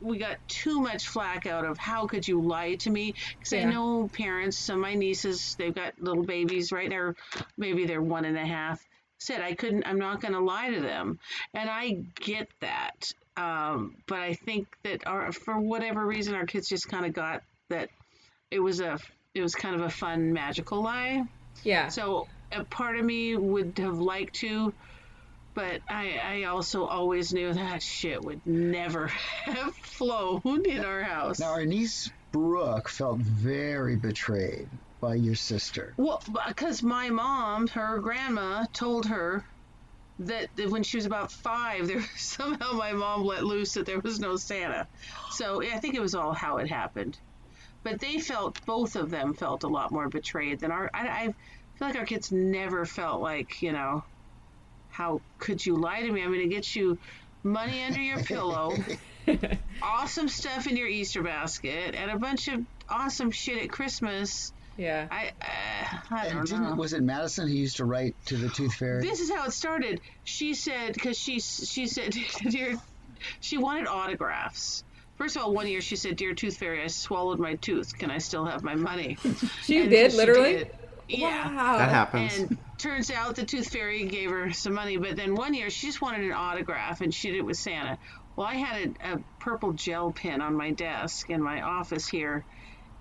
[0.00, 3.68] we got too much flack out of how could you lie to me because Yeah.
[3.68, 7.14] I know parents some of my nieces they've got little babies right now
[7.56, 8.80] maybe they're one and a half
[9.18, 11.18] said I couldn't I'm not going to lie to them
[11.54, 16.68] and I get that um, but I think that our for whatever reason our kids
[16.68, 17.88] just kind of got that
[18.50, 18.98] it was a
[19.34, 21.22] it was kind of a fun magical lie
[21.62, 21.88] Yeah.
[21.88, 24.72] so a part of me would have liked to,
[25.54, 29.06] but I, I also always knew that shit would never
[29.44, 31.40] have flown in our house.
[31.40, 34.68] Now, our niece Brooke felt very betrayed
[35.00, 35.94] by your sister.
[35.96, 39.44] Well, because my mom, her grandma, told her
[40.20, 44.20] that, when she was about five, there somehow my mom let loose that there was
[44.20, 44.86] no Santa.
[45.32, 47.18] So I think it was all how it happened.
[47.82, 50.90] But they felt both of them felt a lot more betrayed than our.
[50.92, 51.24] I, I
[51.78, 54.04] feel like our kids never felt like you know,
[55.00, 56.22] how could you lie to me?
[56.22, 56.98] I'm going to get you
[57.42, 58.76] money under your pillow,
[59.82, 62.60] awesome stuff in your Easter basket, and a bunch of
[62.90, 64.52] awesome shit at Christmas.
[64.76, 65.08] yeah.
[65.10, 66.64] I uh, I And don't know.
[66.66, 69.00] didn't, was it Madison who used to write to the Tooth Fairy?
[69.00, 70.02] This is how it started.
[70.24, 72.14] She said because she she said
[72.50, 72.76] dear,
[73.40, 74.84] she wanted autographs.
[75.16, 77.96] First of all, one year she said, "Dear Tooth Fairy, I swallowed my tooth.
[77.98, 79.16] Can I still have my money?"
[79.64, 80.52] She And did she literally.
[80.56, 80.70] did.
[81.18, 81.54] Yeah.
[81.54, 81.78] Wow.
[81.78, 82.38] That happens.
[82.38, 85.86] And turns out the Tooth Fairy gave her some money, but then one year she
[85.86, 87.98] just wanted an autograph and she did it with Santa.
[88.36, 92.44] Well, I had a, a purple gel pen on my desk in my office here,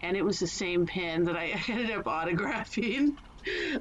[0.01, 3.15] and it was the same pen that I ended up autographing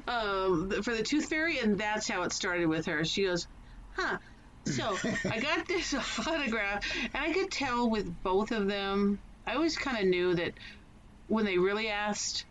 [0.07, 3.03] um, for the Tooth Fairy, and that's how it started with her.
[3.03, 3.47] She goes,
[3.95, 4.17] huh.
[4.65, 4.97] So
[5.29, 9.97] I got this autograph, and I could tell with both of them, I always kind
[9.97, 10.53] of knew that
[11.27, 12.45] when they really asked,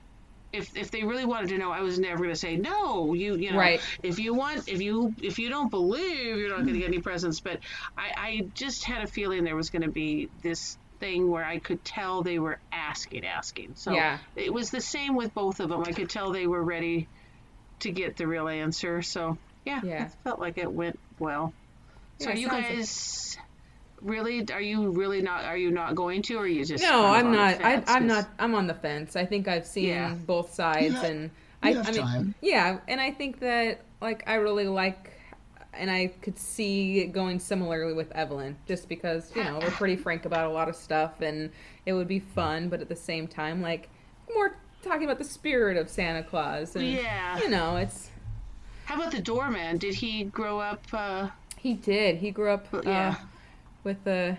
[0.52, 3.12] if if they really wanted to know, I was never going to say no.
[3.14, 3.80] You you know, Right.
[4.02, 7.00] if you want, if you if you don't believe, you're not going to get any
[7.00, 7.40] presents.
[7.40, 7.61] But
[7.96, 11.58] I I just had a feeling there was going to be this thing where I
[11.58, 13.72] could tell they were asking, asking.
[13.76, 14.18] So Yeah.
[14.34, 15.84] it was the same with both of them.
[15.87, 17.06] I could tell they were ready
[17.80, 19.02] to get the real answer.
[19.02, 20.06] So yeah, Yeah.
[20.06, 21.52] it felt like it went well.
[22.18, 23.38] So Yeah, are you sounds like- guys
[24.00, 24.44] really?
[24.52, 25.44] Are you really not?
[25.44, 26.82] Are you not going to, or are you just?
[26.82, 27.54] No, kind of I'm on not.
[27.54, 27.84] I, fence?
[27.90, 28.28] I'm 'Cause- not.
[28.38, 29.16] I'm on the fence.
[29.16, 30.14] I think I've seen Yeah.
[30.14, 31.30] both sides, Yeah, and
[31.62, 32.34] I, have I mean, time.
[32.40, 35.11] yeah, and I think that like I really like,
[35.74, 39.96] and I could see it going similarly with Evelyn, just because you know we're pretty
[39.96, 41.50] frank about a lot of stuff, and
[41.87, 43.88] it would be fun, but at the same time, like
[44.34, 47.38] more talking about the spirit of Santa Claus, and Yeah.
[47.40, 48.11] you know, it's
[48.84, 49.76] How about the doorman?
[49.78, 52.18] Did he grow up uh, he did.
[52.18, 53.16] He grew up, uh, Yeah.
[53.88, 54.37] With the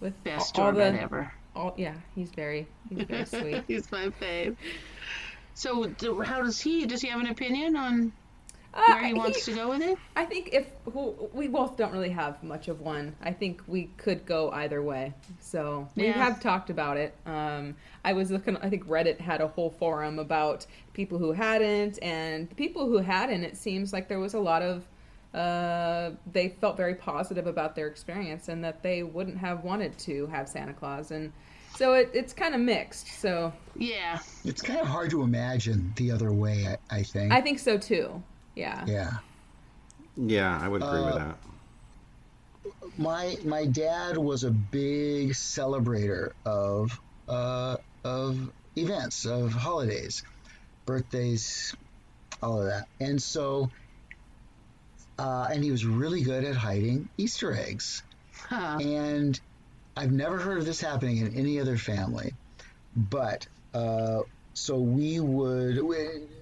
[0.00, 1.32] with best all doorman the ever?
[1.54, 1.74] all.
[1.76, 3.64] Yeah, he's very he's very sweet.
[3.68, 4.56] He's my fave.
[5.54, 6.86] So, do, how does he?
[6.86, 8.12] Does he have an opinion on
[8.74, 9.98] Uh, where he wants to go with it?
[10.16, 13.84] I think if who, we both don't really have much of one, I think we
[13.98, 15.12] could go either way.
[15.40, 16.12] So we Yeah.
[16.12, 17.14] have talked about it.
[17.26, 18.56] Um, I was looking.
[18.58, 22.98] I think Reddit had a whole forum about people who hadn't, and the people who
[22.98, 23.44] hadn't.
[23.44, 24.86] It seems like there was a lot of.
[25.36, 30.26] Uh, they felt very positive about their experience and that they wouldn't have wanted to
[30.28, 31.30] have Santa Claus, and
[31.76, 33.06] so it, it's kind of mixed.
[33.20, 34.18] So Yeah.
[34.46, 37.32] It's kind of hard to imagine the other way, I, I think.
[37.32, 38.22] I think so too.
[38.54, 38.82] Yeah.
[38.86, 39.10] yeah.
[40.16, 41.38] Yeah, I would agree with Uh, that.
[42.96, 50.22] my my dad was a big celebrator of uh, of events, of holidays,
[50.86, 51.74] birthdays,
[52.42, 53.70] all of that, and so
[55.18, 58.02] uh, and he was really good at hiding Easter eggs.
[58.48, 58.78] Huh.
[58.80, 59.38] And
[59.96, 62.34] I've never heard of this happening in any other family,
[62.94, 64.20] but uh,
[64.54, 65.96] so we would we,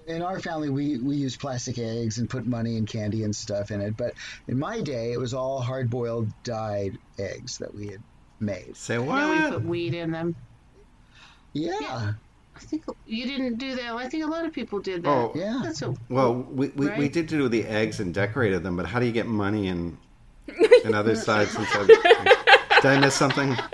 [0.07, 3.71] in our family we we use plastic eggs and put money and candy and stuff
[3.71, 3.95] in it.
[3.97, 4.13] But
[4.47, 8.01] in my day, it was all hard boiled dyed eggs that we had
[8.39, 8.75] made.
[8.75, 10.35] Say Now we put weed in them.
[11.53, 12.13] Yeah.
[12.55, 13.93] I think you didn't do that.
[13.93, 15.09] I think a lot of people did that.
[15.09, 15.59] Oh, Yeah.
[15.63, 18.99] That's a, Well, we, we, we did do the eggs and decorated them, but how
[18.99, 19.97] do you get money and
[20.85, 21.51] and other sides?
[21.51, 21.85] Since I,
[22.81, 23.55] did I miss something?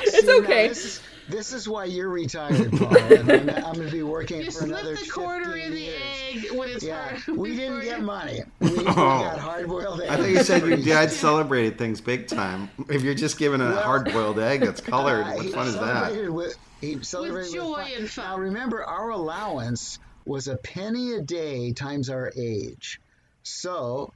[0.00, 0.68] It's See, now, okay.
[0.68, 2.96] This is, this is why you're retired, Paul.
[2.98, 5.78] I'm, I'm going to be working you for another slip the quarter 15 in the
[5.80, 6.00] years.
[6.46, 7.36] egg when it's Yeah, hard.
[7.38, 8.40] we didn't get money.
[8.60, 10.10] We, we got hard-boiled eggs.
[10.10, 12.70] I thought you said your dad celebrated things big time.
[12.88, 16.32] If you're just given a Well, hard-boiled egg that's colored, Uh, what fun is that?
[16.32, 17.90] With, he celebrated joy fun.
[17.98, 18.24] and fun.
[18.24, 23.00] Now remember, our allowance was a penny a day times our age.
[23.42, 24.12] So,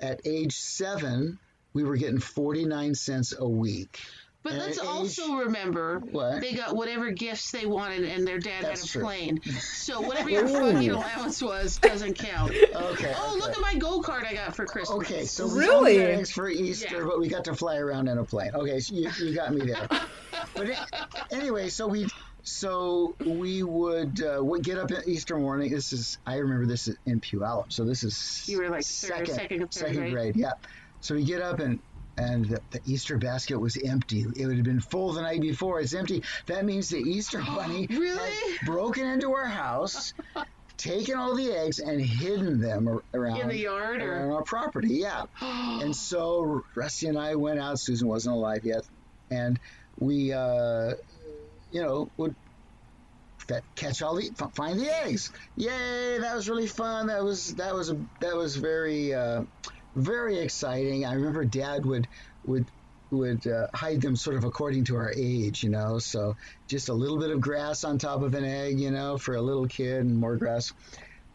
[0.00, 1.38] at age seven,
[1.72, 4.00] we were getting forty-nine cents a week.
[4.46, 6.40] But And let's age- also remember What?
[6.40, 9.02] they got whatever gifts they wanted, and their dad That's had a true.
[9.02, 9.40] plane.
[9.60, 12.52] So whatever your fucking allowance was doesn't count.
[12.52, 12.70] Okay.
[12.76, 13.14] Oh, okay.
[13.40, 14.96] look at my go kart I got for Christmas.
[14.98, 15.98] Okay, so Really?
[15.98, 17.04] thanks for Easter, Yeah.
[17.06, 18.52] but we got to fly around in a plane.
[18.54, 19.88] Okay, so you, you got me there.
[20.54, 20.78] but it,
[21.32, 22.06] anyway, so we
[22.44, 25.72] so we would uh, would get up at Easter morning.
[25.72, 27.72] This is I remember this in Puyallup.
[27.72, 30.12] So this is You were like third- second third second grade?
[30.12, 30.36] grade.
[30.36, 30.52] Yeah.
[31.00, 31.80] So we get up and
[32.18, 34.24] and the, the Easter basket was empty.
[34.36, 35.80] It would have been full the night before.
[35.80, 36.22] It's empty.
[36.46, 38.18] That means the Easter bunny Really?
[38.56, 40.14] had broken into our house,
[40.76, 44.94] taken all the eggs, and hidden them around In the yard, or- around our property.
[44.94, 45.24] Yeah.
[45.40, 47.78] and so Rusty and I went out.
[47.78, 48.82] Susan wasn't alive yet,
[49.30, 49.58] and
[49.98, 50.92] we, uh,
[51.72, 52.34] you know, would
[53.76, 55.30] catch all the f- find the eggs.
[55.56, 56.18] Yay!
[56.18, 57.06] That was really fun.
[57.06, 59.42] That was that was a, that was very uh,
[59.96, 61.04] very exciting.
[61.04, 62.06] I remember Dad would
[62.44, 62.66] would
[63.10, 65.98] would uh, hide them sort of according to our age, you know.
[65.98, 66.36] So
[66.68, 69.42] just a little bit of grass on top of an egg, you know, for a
[69.42, 70.72] little kid, and more grass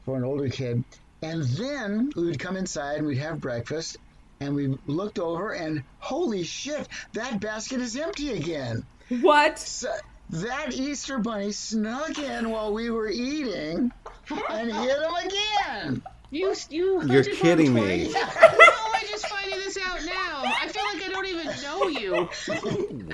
[0.05, 0.83] for an older kid.
[1.21, 3.97] And then we would come inside and we'd have breakfast,
[4.39, 8.83] and we looked over, and holy shit, that basket is empty again.
[9.21, 9.59] What?
[9.59, 9.91] So
[10.31, 13.91] that Easter bunny snuck in while we were eating
[14.49, 16.01] and hid him again.
[16.31, 18.09] You, you You're hunted for him kidding me.
[18.11, 18.15] twice?
[18.15, 20.43] How am I just finding this out now?
[20.61, 22.29] I feel like I don't even know you.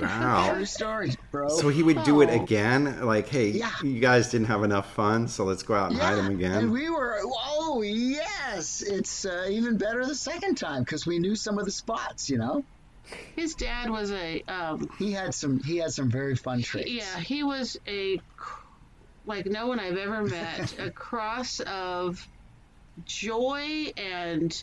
[0.00, 0.52] Wow.
[0.54, 1.48] True story, bro.
[1.48, 2.40] So he would do it Oh.
[2.40, 3.72] again, like, "Hey, Yeah.
[3.82, 6.52] you guys didn't have enough fun, so let's go out and hide him again?
[6.52, 11.34] And we were, oh yes, it's uh, even better the second time because we knew
[11.34, 12.30] some of the spots.
[12.30, 12.64] You know,
[13.34, 16.88] His dad was a um, he had some, he had some very fun traits.
[16.90, 18.20] Yeah, he was a
[19.26, 20.78] like no one I've ever met.
[20.78, 22.24] a cross of
[23.04, 24.54] joy and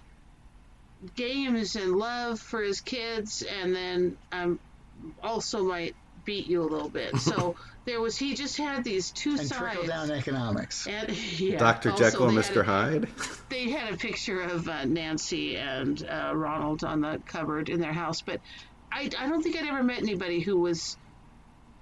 [1.16, 4.60] games and love for his kids, and then um,
[5.22, 7.16] also might beat you a little bit.
[7.20, 9.88] So there was he just had these two and trickle sides.
[9.88, 10.88] down economics.
[10.88, 11.92] And, yeah, Dr.
[11.92, 12.62] Jekyll and they had Mr.
[12.62, 13.08] a- Hyde.
[13.50, 17.94] they had a picture of uh, Nancy and uh, Ronald on the cupboard in their
[17.94, 18.42] house, but
[18.92, 20.98] I, I don't think I'd ever met anybody who was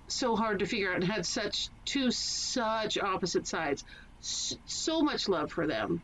[0.08, 3.84] so hard to figure out and had such two such opposite sides.
[4.22, 6.02] S- so much love for them.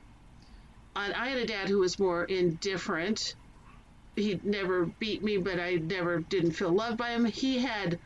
[1.06, 3.36] And I had a dad who was more indifferent.
[4.16, 7.26] He never beat me, but I never didn't feel loved by him.
[7.26, 8.00] He had,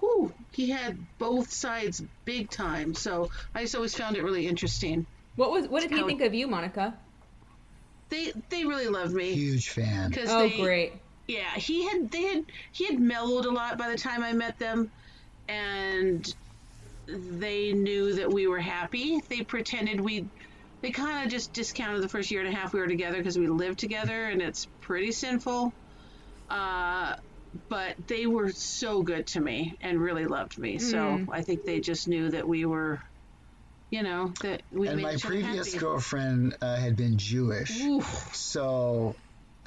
[0.00, 2.94] whew, he had both sides big time.
[2.94, 5.06] So I just always found it really interesting.
[5.36, 5.68] What was?
[5.68, 6.94] What did he How- think of you, Monica?
[8.08, 10.08] They they really loved me Huge fan.
[10.10, 10.92] because Oh, they, great.
[11.28, 14.58] yeah he had they had he had mellowed a lot by the time I met
[14.58, 14.90] them,
[15.48, 16.34] and
[17.06, 19.20] they knew that we were happy.
[19.28, 20.26] They pretended we.
[20.82, 23.38] They kind of just discounted the first year and a half we were together because
[23.38, 25.72] we lived together, and it's pretty sinful.
[26.48, 27.16] Uh,
[27.68, 30.78] but they were so good to me and really loved me.
[30.78, 33.00] So I think they just knew that we were,
[33.90, 35.78] you know, that we And made my each other previous happy.
[35.78, 39.16] girlfriend uh, had been Jewish, Oof, so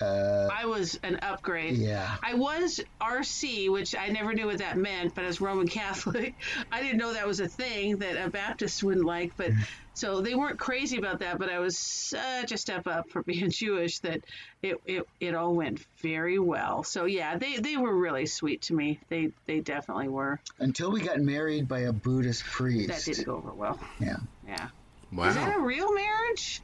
[0.04, 1.78] uh, I was an upgrade.
[1.78, 2.16] yeah.
[2.22, 6.36] I was RC, which I never knew what that meant, but as Roman Catholic,
[6.72, 9.36] I didn't know that was a thing that a Baptist wouldn't like.
[9.38, 9.52] But
[9.94, 13.50] so they weren't crazy about that, but I was such a step up for being
[13.50, 14.22] Jewish that
[14.62, 16.84] it, it, it all went very well.
[16.84, 19.00] So yeah, they, they were really sweet to me.
[19.10, 20.40] They they definitely were.
[20.60, 22.90] Until we got married by a Buddhist priest.
[22.90, 23.80] That didn't go over well.
[24.00, 24.18] Yeah.
[24.48, 24.68] Yeah.
[25.12, 25.30] Wow.
[25.30, 26.62] Is that a real marriage?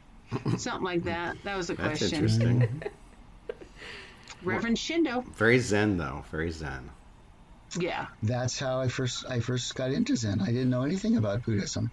[0.58, 1.38] Something like that.
[1.44, 2.16] That was the that's question.
[2.16, 2.84] interesting.
[4.44, 5.26] Reverend Shindo.
[5.36, 6.24] Very zen, though.
[6.32, 6.90] Very zen.
[7.78, 8.08] Yeah.
[8.24, 10.42] That's how I first I first got into Zen.
[10.42, 11.92] I didn't know anything about Buddhism.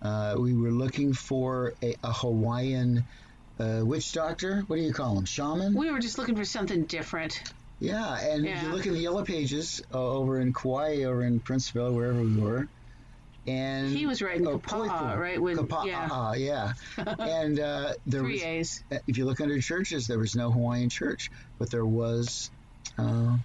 [0.00, 3.04] Uh, we were looking for a, a Hawaiian
[3.60, 4.62] uh, witch doctor.
[4.68, 5.24] What do you call them?
[5.26, 5.74] Shaman?
[5.74, 7.42] We were just looking for something different.
[7.80, 8.62] Yeah, and Yeah.
[8.62, 12.36] you look in the yellow pages uh, over in Kauai, over in Princeville, wherever we
[12.36, 12.68] were.
[13.48, 15.38] And He was writing oh, Kapa'a, right?
[15.38, 16.72] Kapa'a, yeah.
[16.98, 17.14] yeah.
[17.18, 18.84] and uh, there Three was, A's.
[19.06, 22.50] if you look under churches, there was no Hawaiian church, but there was
[22.98, 23.36] uh,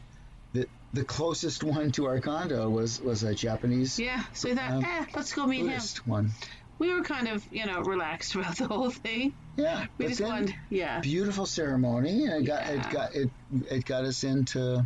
[0.54, 4.72] the the closest one to our condo was was a Japanese Yeah, so we thought,
[4.72, 5.68] Um, eh, let's go meet him.
[5.68, 6.32] Buddhist one.
[6.80, 9.34] We were kind of, you know, relaxed about the whole thing.
[9.56, 11.00] Yeah, We just wanted, yeah.
[11.00, 12.72] beautiful ceremony, and it got Yeah.
[12.88, 13.30] it got it
[13.72, 14.86] it got us into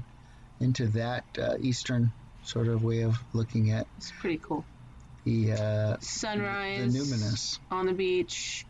[0.60, 2.12] into that uh, Eastern
[2.44, 4.64] sort of way of looking at It's pretty cool.
[5.28, 7.60] The uh, the Sunrise numinous.
[7.70, 8.66] on the beach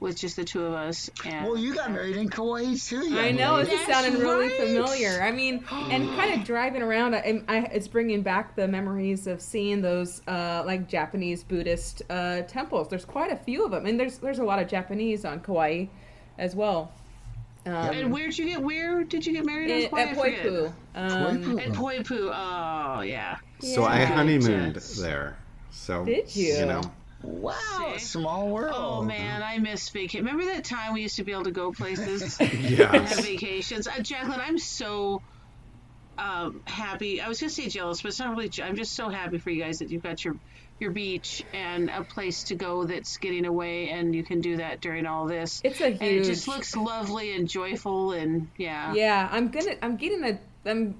[0.00, 1.08] with just the two of us.
[1.24, 3.16] And Well, you got married in Kauai too.
[3.16, 3.70] I know lady.
[3.70, 4.56] this is That's sounding really right.
[4.60, 5.22] familiar.
[5.22, 9.40] I mean, and kind of driving around, I, I, it's bringing back the memories of
[9.40, 12.88] seeing those uh, like Japanese Buddhist uh, temples.
[12.88, 15.86] There's quite a few of them, and there's there's a lot of Japanese on Kauai
[16.38, 16.92] as well.
[17.66, 18.60] Um, And where'd you get?
[18.60, 19.70] Where did you get married?
[19.70, 20.02] on in- Kauai?
[20.02, 20.72] at Poipu.
[20.96, 21.10] Um,
[21.44, 21.60] Poipu.
[21.66, 22.32] At Poipu.
[22.34, 23.36] Oh yeah.
[23.60, 24.96] So I honeymooned Yes.
[24.96, 25.38] there.
[25.74, 26.54] So Did you?
[26.54, 26.82] You know,
[27.22, 28.00] Wow, See?
[28.00, 28.74] small world.
[28.76, 30.24] Oh man, I miss vacation.
[30.26, 32.38] Remember that time we used to be able to go places?
[32.40, 32.46] yeah.
[32.92, 33.86] and have vacations.
[33.88, 35.22] Uh, Jacqueline, I'm so
[36.18, 37.20] um, happy.
[37.20, 38.48] I was gonna say jealous, but it's not really.
[38.50, 40.36] je- I'm just so happy for you guys that you've got your
[40.80, 44.80] your beach and a place to go that's getting away, and you can do that
[44.80, 45.60] during all this.
[45.64, 48.92] It's a and it just looks lovely and joyful, and yeah.
[48.92, 49.76] Yeah, I'm gonna.
[49.82, 50.38] I'm getting a.
[50.68, 50.94] I'm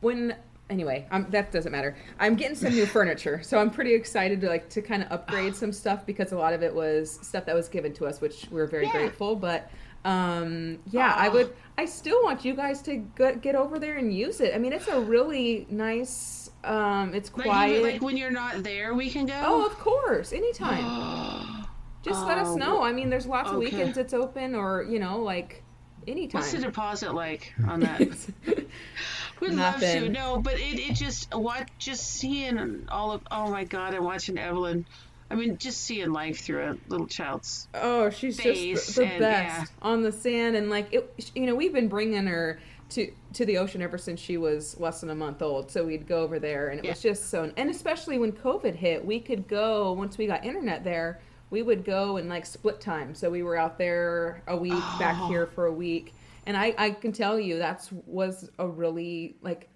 [0.00, 0.36] when.
[0.68, 1.96] Anyway, I'm, that doesn't matter.
[2.18, 5.54] I'm getting some new furniture, so I'm pretty excited to like to kind of upgrade
[5.54, 8.46] some stuff because a lot of it was stuff that was given to us, which
[8.50, 8.92] we're very Yeah.
[8.92, 9.36] grateful.
[9.36, 9.70] But
[10.04, 11.54] um, yeah, I would.
[11.78, 14.54] I still want you guys to get, get over there and use it.
[14.54, 16.50] I mean, it's a really nice.
[16.64, 17.70] Um, it's Like, quiet.
[17.78, 19.40] even, like when you're not there, we can go.
[19.44, 21.64] oh, of course, anytime.
[22.02, 22.82] Just let us Oh, know.
[22.82, 25.62] I mean, there's lots of weekends it's open, or you know, like
[26.06, 26.40] anytime.
[26.40, 28.00] What's the deposit like on that?
[29.40, 30.08] We'd love to.
[30.08, 34.38] No, but it, it just what just seeing all of oh my god, I'm watching
[34.38, 34.86] Evelyn.
[35.30, 37.66] I mean, just seeing life through a little child's.
[37.74, 41.54] Oh, she's just the, the and- best on the sand, and like it, you know,
[41.54, 45.14] we've been bringing her to to the ocean ever since she was less than a
[45.14, 45.70] month old.
[45.70, 47.50] So we'd go over there, and it was just so.
[47.56, 51.20] And especially when COVID hit, we could go once we got internet there.
[51.50, 53.14] We would go and like split time.
[53.14, 55.28] So we were out there a week, back Oh.
[55.28, 56.12] here for a week,
[56.46, 59.68] and I I can tell you that's was a really like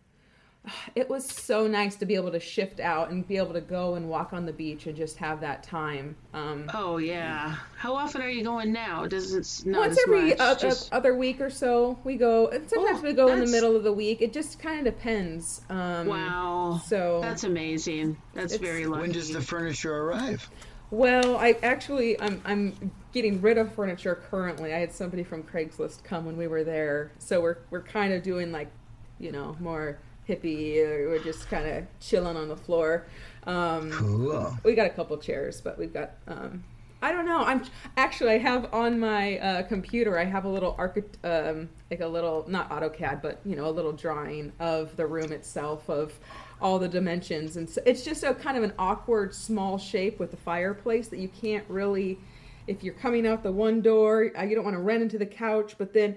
[0.94, 3.94] it was so nice to be able to shift out and be able to go
[3.94, 6.14] and walk on the beach and just have that time.
[6.34, 7.54] Um, Oh yeah.
[7.78, 9.06] How often are you going now?
[9.06, 12.48] Does it not once as every much, o- just- other week or so we go
[12.48, 14.92] and sometimes Oh, we go in the middle of the week it just kind of
[14.94, 16.78] depends um wow.
[16.84, 18.18] so That's amazing.
[18.34, 19.00] That's very lucky.
[19.00, 20.46] When does the furniture arrive?
[20.90, 26.02] Well i actually i'm i'm getting rid of furniture currently i had somebody from craigslist
[26.04, 28.70] come when we were there so we're we're kind of doing like
[29.18, 33.06] you know more hippie uh, we're just kind of chilling on the floor
[33.46, 34.56] um Cool.
[34.64, 36.62] we got a couple chairs, but we've got um
[37.02, 37.38] I don't know.
[37.42, 37.64] I'm
[37.96, 40.18] actually I have on my uh, computer.
[40.18, 43.70] I have a little archi- um, like a little not AutoCAD, but you know a
[43.70, 46.12] little drawing of the room itself of
[46.60, 50.32] all the dimensions, and so it's just a kind of an awkward small shape with
[50.32, 52.18] a fireplace that you can't really.
[52.66, 55.26] If you're coming out the one door, uh, you don't want to run into the
[55.26, 56.16] couch, but then.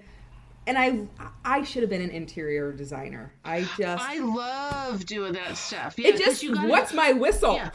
[0.66, 1.08] And I,
[1.44, 3.34] I should have been an interior designer.
[3.44, 5.96] I just, I love doing that stuff.
[5.98, 7.56] Yeah, it just, you gotta- what's my whistle?
[7.56, 7.72] Yeah.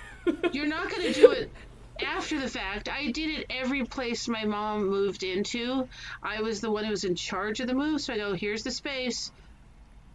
[0.52, 1.50] You're not going to do it
[2.04, 2.88] after the fact.
[2.88, 5.86] I did it every place my mom moved into.
[6.20, 8.64] I was the one who was in charge of the move, so I go, here's
[8.64, 9.30] the space.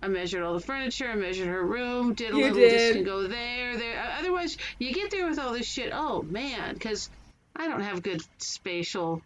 [0.02, 1.08] I measured all the furniture.
[1.08, 2.14] I measured her room.
[2.14, 2.58] Did a You little.
[2.60, 2.72] did.
[2.72, 3.78] This can go there.
[3.78, 4.16] There.
[4.20, 5.92] Otherwise, you get there with all this shit.
[5.94, 7.10] Oh man, because
[7.56, 9.22] I don't have good spatial.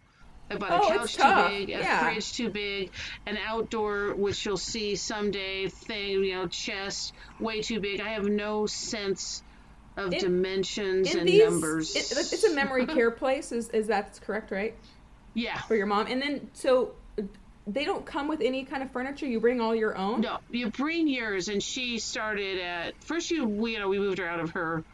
[0.50, 2.02] I bought a Oh, couch too big, a Yeah.
[2.10, 2.90] fridge too big,
[3.26, 8.00] an outdoor, which you'll see someday, thing, you know, chest way too big.
[8.00, 9.42] I have no sense
[9.96, 11.94] of In- dimensions in and these, numbers.
[11.96, 13.52] it- it's a memory care place.
[13.52, 14.50] Is is that correct?
[14.50, 14.74] Right
[15.34, 15.58] yeah.
[15.62, 16.94] for your mom, and then so
[17.66, 19.26] they don't come with any kind of furniture.
[19.26, 20.22] You bring all your own.
[20.22, 23.30] No, you bring yours, and she started at first.
[23.30, 24.84] You, we, you know, we moved her out of her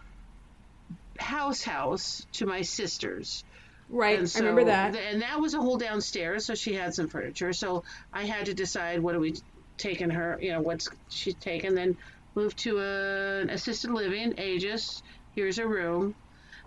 [1.19, 3.45] house house to my sister's.
[3.91, 4.97] Right, And I remember that.
[4.97, 7.55] And that was a whole downstairs, so she had some furniture.
[7.55, 9.37] So I had to decide what are we
[9.79, 11.75] taking her, you know, what's she's taken.
[11.75, 11.97] Then
[12.35, 15.03] moved to a, an assisted living, Aegis.
[15.35, 16.15] Here's a room.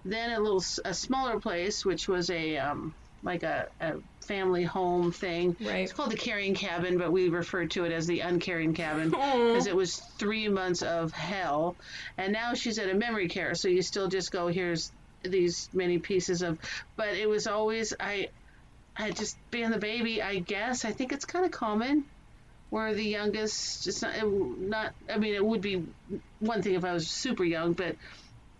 [0.04, 3.94] Then a little, a smaller place, which was a, um, like a, a
[4.32, 5.58] family home thing.
[5.60, 5.82] Right.
[5.82, 9.68] It's called the caring cabin, but we referred to it as the Uncaring cabin because
[9.68, 11.76] it was three months of hell.
[12.18, 14.92] And now she's at a memory care, so you still just go, here's
[15.24, 16.58] these many pieces of
[16.96, 18.28] but it was always i
[18.98, 22.04] i just being the baby i guess i think it's kind of common
[22.70, 25.86] where the youngest just not, it, not i mean it would be
[26.40, 27.96] one thing if i was super young but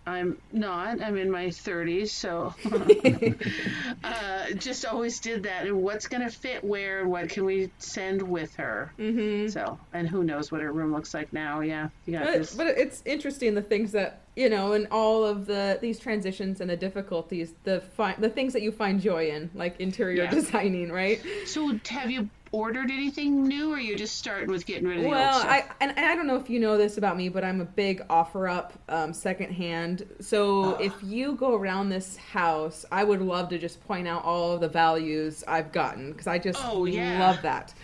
[0.04, 1.00] I'm not.
[1.00, 2.54] I'm in my 30s, so
[4.04, 5.66] uh, just always did that.
[5.66, 8.92] And what's going to fit where, and what can we send with her?
[8.98, 9.48] Mm-hmm.
[9.48, 11.60] So, and who knows what her room looks like now?
[11.60, 12.54] Yeah, you got But, this.
[12.54, 16.68] but it's interesting the things that you know, and all of the these transitions and
[16.70, 20.30] the difficulties, the fi- the things that you find joy in, like interior Yeah.
[20.34, 21.20] designing, right?
[21.46, 25.08] So, have you ordered anything new, or you just starting with getting rid of the
[25.08, 25.50] Well, old stuff?
[25.50, 27.64] I and, and I don't know if you know this about me, but I'm a
[27.64, 30.06] big OfferUp um, secondhand.
[30.20, 34.52] So if you go around this house, I would love to just point out all
[34.52, 37.18] of the values I've gotten because I just Oh, yeah.
[37.18, 37.74] love that.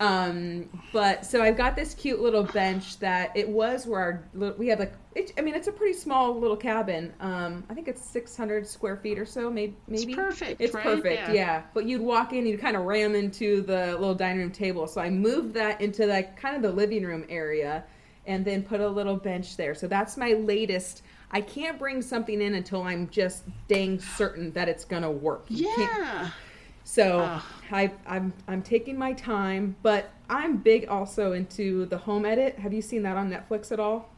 [0.00, 4.00] Um, but so I've got this cute little bench that it was where
[4.34, 7.12] our we had like it, I mean it's a pretty small little cabin.
[7.20, 9.76] Um, I think it's 600 square feet or so, maybe.
[9.88, 10.82] Maybe perfect, It's right?
[10.84, 11.32] perfect, Yeah.
[11.32, 11.62] yeah.
[11.72, 14.86] But you'd walk in, you'd kind of ram into the little dining room table.
[14.86, 17.84] So I moved that into like kind of the living room area,
[18.26, 19.74] and then put a little bench there.
[19.74, 21.02] So that's my latest.
[21.30, 25.44] I can't bring something in until I'm just dang certain that it's gonna work.
[25.48, 26.30] You yeah.
[26.84, 27.42] so Ugh.
[27.70, 32.58] I, I'm I'm taking my time, but I'm big also into the home edit.
[32.58, 34.13] Have you seen that on Netflix at all?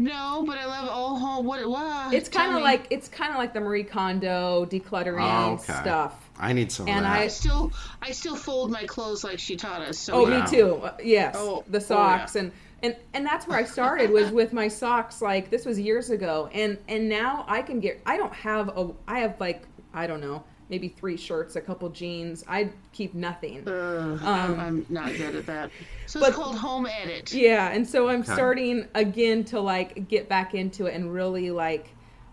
[0.00, 1.44] No, but I love all home.
[1.44, 1.68] What?
[1.68, 2.14] What?
[2.14, 5.74] It's kind of like it's kind of like the Marie Kondo decluttering Oh, okay.
[5.74, 6.30] stuff.
[6.38, 7.22] I need some And of I- that.
[7.24, 7.70] I still,
[8.00, 9.98] I still fold my clothes like she taught us.
[9.98, 10.42] So Oh, yeah.
[10.44, 10.76] me too.
[10.76, 12.40] Uh, yes, Oh, the oh, socks yeah.
[12.42, 15.20] and and and that's where I started was with my socks.
[15.20, 18.00] Like this was years ago, and and now I can get.
[18.06, 18.90] I don't have a.
[19.06, 22.44] I have like I don't know, maybe three shirts, a couple jeans.
[22.48, 23.68] I'd keep nothing.
[23.68, 25.70] Ugh, I'm, I'm not good at that.
[26.06, 27.32] So Um, but- it's called home edit.
[27.32, 31.90] Yeah, and so I'm starting again to like get back into it and really like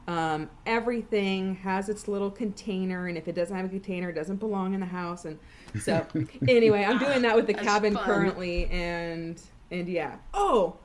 [0.07, 4.37] um, everything has its little container, and if it doesn't have a container, it doesn't
[4.37, 5.25] belong in the house.
[5.25, 5.37] And
[5.81, 6.05] so
[6.47, 8.03] anyway, I'm doing that with the cabin fun.
[8.05, 10.15] currently, and and yeah.
[10.33, 10.77] Oh,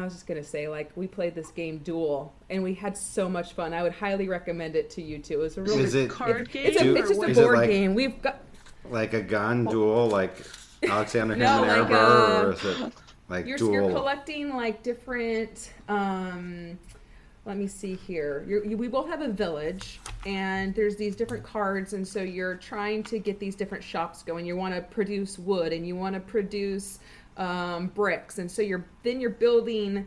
[0.00, 3.28] I was just gonna say like we played this game Duel, and we had so
[3.28, 3.72] much fun.
[3.72, 5.34] I would highly recommend it to you too.
[5.34, 6.66] It was a really Is it Card game.
[6.66, 7.94] it's, a, it's just a board like- game.
[7.94, 8.40] We've got
[8.90, 10.36] like a gun duel, like
[10.82, 12.92] Alexander No, Hamilton like, Aaron Burr, uh, or is it
[13.28, 13.72] like you're, duel?
[13.72, 16.78] you're collecting like different um
[17.46, 21.44] let me see here you're, you, we both have a village and there's these different
[21.44, 25.38] cards and so you're trying to get these different shops going you want to produce
[25.38, 26.98] wood and you want to produce
[27.36, 30.06] um, bricks and so you're then you're building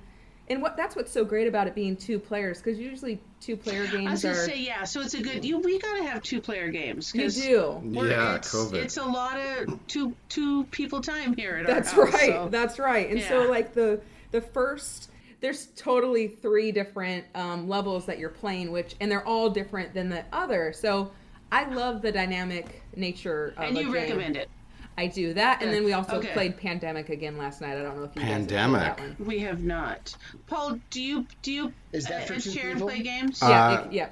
[0.50, 3.86] and what that's what's so great about it being two players because usually two player
[3.88, 4.08] games.
[4.08, 4.84] I was games gonna are say yeah.
[4.86, 5.44] So it's a good.
[5.44, 7.14] You we gotta have two player games.
[7.14, 8.74] you 'cause do we're- Yeah, it's, COVID.
[8.76, 12.14] It's a lot of two two people time here at That's our house.
[12.14, 12.30] right.
[12.30, 13.10] so- That's right.
[13.10, 14.00] And so like the
[14.32, 15.12] the first
[15.42, 20.08] there's totally three different um, levels that you're playing, which and they're all different than
[20.10, 20.72] the other.
[20.74, 21.12] So
[21.52, 23.94] I love the dynamic nature of and a you game.
[23.94, 24.50] recommend it.
[24.98, 26.34] I do that, and then we also Okay.
[26.34, 27.78] played Pandemic again last night.
[27.78, 29.16] I don't know if you guys have played that one.
[29.20, 30.16] We have not.
[30.48, 32.88] Paul, do you do you Is that for and two Sharon people?
[32.90, 33.40] play games?
[33.42, 34.10] Yeah, Uh, it- yeah.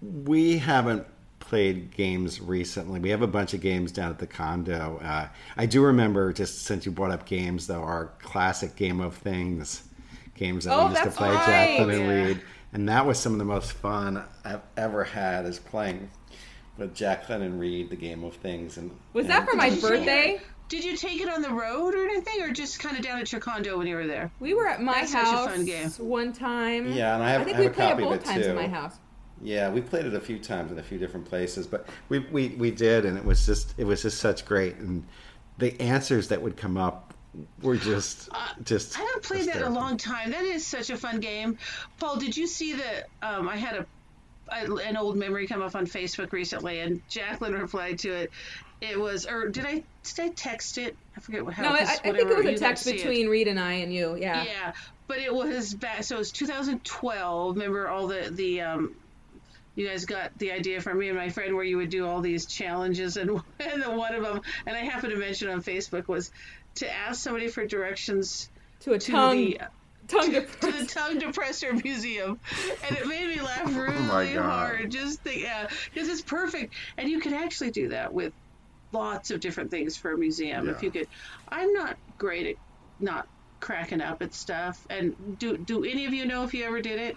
[0.00, 1.06] We haven't
[1.40, 3.00] played games recently.
[3.00, 5.00] We have a bunch of games down at the condo.
[5.02, 9.14] Uh, I do remember, just since you brought up games, though, our classic Game of
[9.16, 9.82] Things
[10.34, 11.46] games that Oh, we used to play, right.
[11.76, 12.24] Jacqueline and Yeah.
[12.26, 12.40] Reed.
[12.72, 16.10] And that was some of the most fun I've ever had is playing
[16.78, 18.78] with Jacqueline and Reed, the Game of Things.
[18.78, 20.40] And Was and- that for my birthday?
[20.68, 23.32] Did you take it on the road or anything, or just kind of down at
[23.32, 24.30] your condo when you were there?
[24.38, 25.88] We were at my That's house fun game.
[25.92, 26.92] one time.
[26.92, 28.20] Yeah, and I have- I think I have we a played it copy of both
[28.20, 28.54] it, times too.
[28.54, 28.94] my house.
[29.40, 32.48] Yeah, we played it a few times in a few different places, but we, we,
[32.50, 35.06] we did, and it was just it was just such great, and
[35.56, 37.14] the answers that would come up
[37.62, 38.28] were just
[38.64, 38.98] just.
[38.98, 40.32] Uh, I haven't played that in a long time.
[40.32, 41.56] That is such a fun game.
[41.98, 43.08] Paul, did you see that?
[43.22, 43.86] Um, I had a
[44.50, 48.30] an old memory come up on Facebook recently, and Jacqueline replied to it.
[48.80, 50.96] It was, or did I did I text it?
[51.16, 51.58] I forget what.
[51.58, 52.96] No, I, I think it was a text to it.
[52.98, 54.16] between Reed and I and you.
[54.16, 54.44] Yeah.
[54.44, 54.72] Yeah,
[55.08, 56.04] but it was back.
[56.04, 57.56] So it was 2012.
[57.56, 58.94] Remember all the the um,
[59.74, 62.20] you guys got the idea from me and my friend where you would do all
[62.20, 63.30] these challenges, and
[63.60, 66.30] and one of them, and I happened to mention on Facebook was
[66.76, 68.48] to ask somebody for directions
[68.80, 69.60] To a to tongue the
[70.08, 72.40] tongue to the tongue depressor museum.
[72.86, 74.90] And it made me laugh oh really Oh hard.
[74.90, 76.74] Just think yeah because it's perfect.
[76.96, 78.32] And you can actually do that with
[78.92, 80.68] lots of different things for a museum.
[80.68, 81.08] If you could
[81.48, 82.56] i'm not great at
[83.00, 83.28] not
[83.60, 84.86] cracking up at stuff.
[84.90, 87.16] And do do any of you know if you ever did it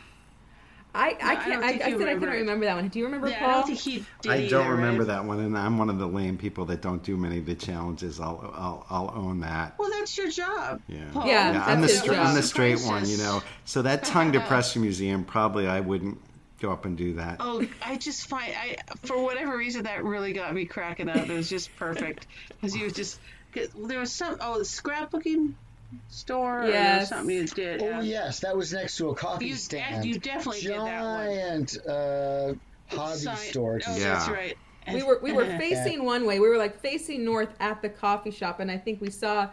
[0.93, 1.47] I, I I can't.
[1.49, 2.39] don't I, I, said you I couldn't remember it.
[2.39, 2.87] remember that one.
[2.89, 3.53] Do you remember yeah, i Paul?
[3.61, 5.07] don't think he did I don't either, remember right?
[5.07, 7.55] that one, and I'm one of the lame people that don't do many of the
[7.55, 8.19] challenges.
[8.19, 9.77] I'll I'll, I'll own that.
[9.79, 11.27] well that's your job Yeah, Paul.
[11.27, 13.41] Yeah, yeah I'm the that's his stra- I'm the straight one, you know.
[13.65, 16.19] So that tongue depressor museum, probably I wouldn't
[16.59, 17.37] go up and do that.
[17.39, 21.15] Oh, I just find I for whatever reason that really got me cracking up.
[21.17, 23.19] It was just perfect because you was just
[23.55, 25.53] cause there was some oh the scrapbooking
[26.07, 26.63] store?
[26.63, 27.09] Or Yes.
[27.09, 27.81] something you did.
[27.81, 28.01] Oh yeah.
[28.01, 30.05] yes, that was next to a coffee You- stand.
[30.05, 31.25] you definitely did that one.
[31.27, 32.53] Giant uh,
[32.95, 33.79] hobby Sign- store.
[33.87, 34.13] Oh, Yeah.
[34.13, 34.57] that's right.
[34.93, 36.39] we were we were facing one way.
[36.39, 39.49] We were like facing north at the coffee shop, and I think we saw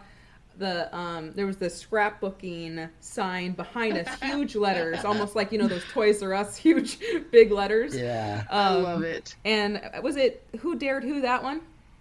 [0.56, 5.68] the um there was the scrapbooking sign behind us, huge letters, almost like you know
[5.68, 6.98] those Toys R Us huge
[7.30, 7.94] big letters.
[7.96, 8.44] Yeah.
[8.50, 9.36] I Um, love it.
[9.44, 11.60] And was it Who Dared Who that one?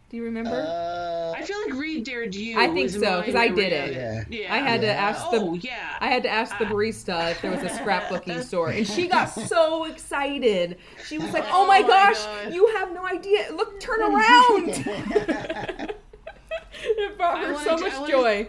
[0.10, 0.52] Do you remember?
[0.52, 2.58] Uh, I feel like Reed dared you.
[2.58, 3.94] I think so, because I did it.
[3.94, 4.24] Yeah.
[4.30, 4.54] Yeah.
[4.54, 5.98] I had to ask the Oh yeah.
[6.00, 9.26] I had to ask the barista if there was a scrapbooking store, and she got
[9.48, 10.78] so excited.
[11.06, 12.54] She was like, "Oh my Oh my gosh, God.
[12.54, 13.50] you have no idea!
[13.54, 15.96] Look, turn around!"
[16.84, 18.48] it brought her so to- I much wanted- joy.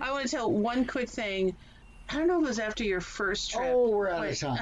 [0.00, 1.54] I want to tell one quick thing.
[2.10, 3.68] I don't know if it was after your first trip.
[3.68, 4.38] oh, we're out of Wait.
[4.38, 4.58] time.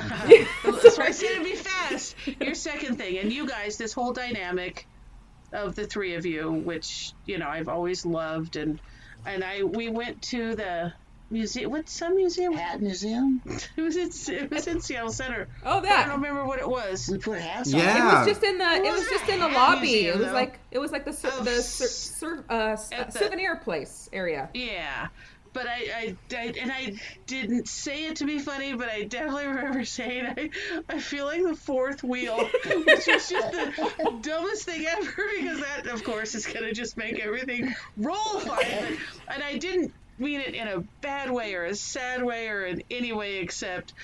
[0.80, 2.14] so I said it'd be fast.
[2.40, 4.86] Your second thing, and you guys, this whole dynamic
[5.56, 8.78] of the three of you, which you know I've always loved, and
[9.24, 10.92] and I we went to the
[11.30, 11.70] museum.
[11.72, 12.52] What's some museum?
[12.54, 13.42] Hat museum.
[13.76, 15.48] It was in, it was in Seattle Center.
[15.64, 16.06] Oh, that.
[16.06, 17.08] I don't remember what it was.
[17.10, 18.18] We put hats It Yeah.
[18.20, 18.64] was just in the.
[18.64, 19.80] It was wasn't just in the lobby.
[19.80, 20.32] museum, It was though.
[20.34, 24.08] like it was like the sur- Of the sur- sur- uh, s- the- souvenir place
[24.12, 24.48] area.
[24.54, 25.08] Yeah.
[25.56, 26.92] But I, I, I, and I
[27.26, 30.50] didn't say it to be funny, but I definitely remember saying I,
[30.86, 32.36] I feel like the fourth wheel,
[32.84, 37.18] which is just the dumbest thing ever because that, of course, is gonna just make
[37.20, 38.98] everything roll fine.
[39.28, 42.82] And I didn't mean it in a bad way or a sad way or in
[42.90, 43.94] any way except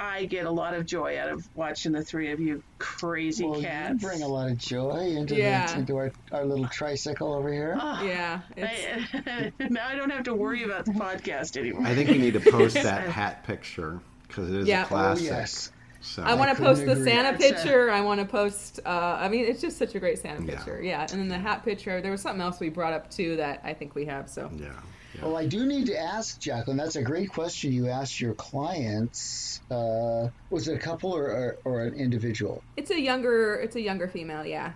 [0.00, 3.58] I get a lot of joy out of watching the three of you crazy Well,
[3.58, 4.02] you cats.
[4.02, 5.66] bring a lot of joy into, Yeah.
[5.66, 7.76] the, into our, our little tricycle over here.
[7.78, 8.40] Oh, Yeah.
[8.56, 11.86] It's, I, now I don't have to worry about the podcast anymore.
[11.86, 14.82] I think we need to post that hat picture because it is Yeah.
[14.82, 15.26] a Oh, classic.
[15.26, 15.70] yes.
[16.02, 16.96] So I want to post the.
[16.96, 17.90] Santa That's picture.
[17.90, 18.80] I want to post.
[18.86, 18.88] Uh,
[19.20, 20.54] I mean, it's just such a great Santa Yeah.
[20.56, 20.80] picture.
[20.82, 22.00] Yeah, and then the hat picture.
[22.00, 24.30] There was something else we brought up too that I think we have.
[24.30, 24.70] So yeah.
[25.14, 25.24] Yeah.
[25.26, 26.76] Well, I do need to ask, Jacqueline.
[26.76, 29.60] That's a great question you asked your clients.
[29.70, 32.62] Uh, was it a couple or, or, or an individual?
[32.76, 33.54] it's a younger.
[33.56, 34.44] It's a younger female.
[34.44, 34.72] Yeah.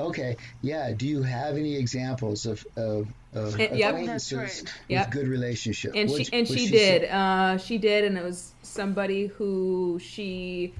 [0.00, 0.92] Okay, yeah.
[0.92, 3.90] Do you have any examples of of, of Eh, yep.
[3.90, 4.48] acquaintances right.
[4.62, 5.10] with Yep.
[5.10, 5.92] good relationship?
[5.94, 9.98] and What'd- she and what'd she did uh she did and it was somebody who
[10.02, 10.74] she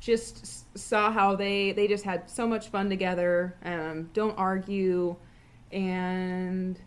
[0.00, 5.16] just saw how they they just had so much fun together um don't argue
[5.72, 6.78] and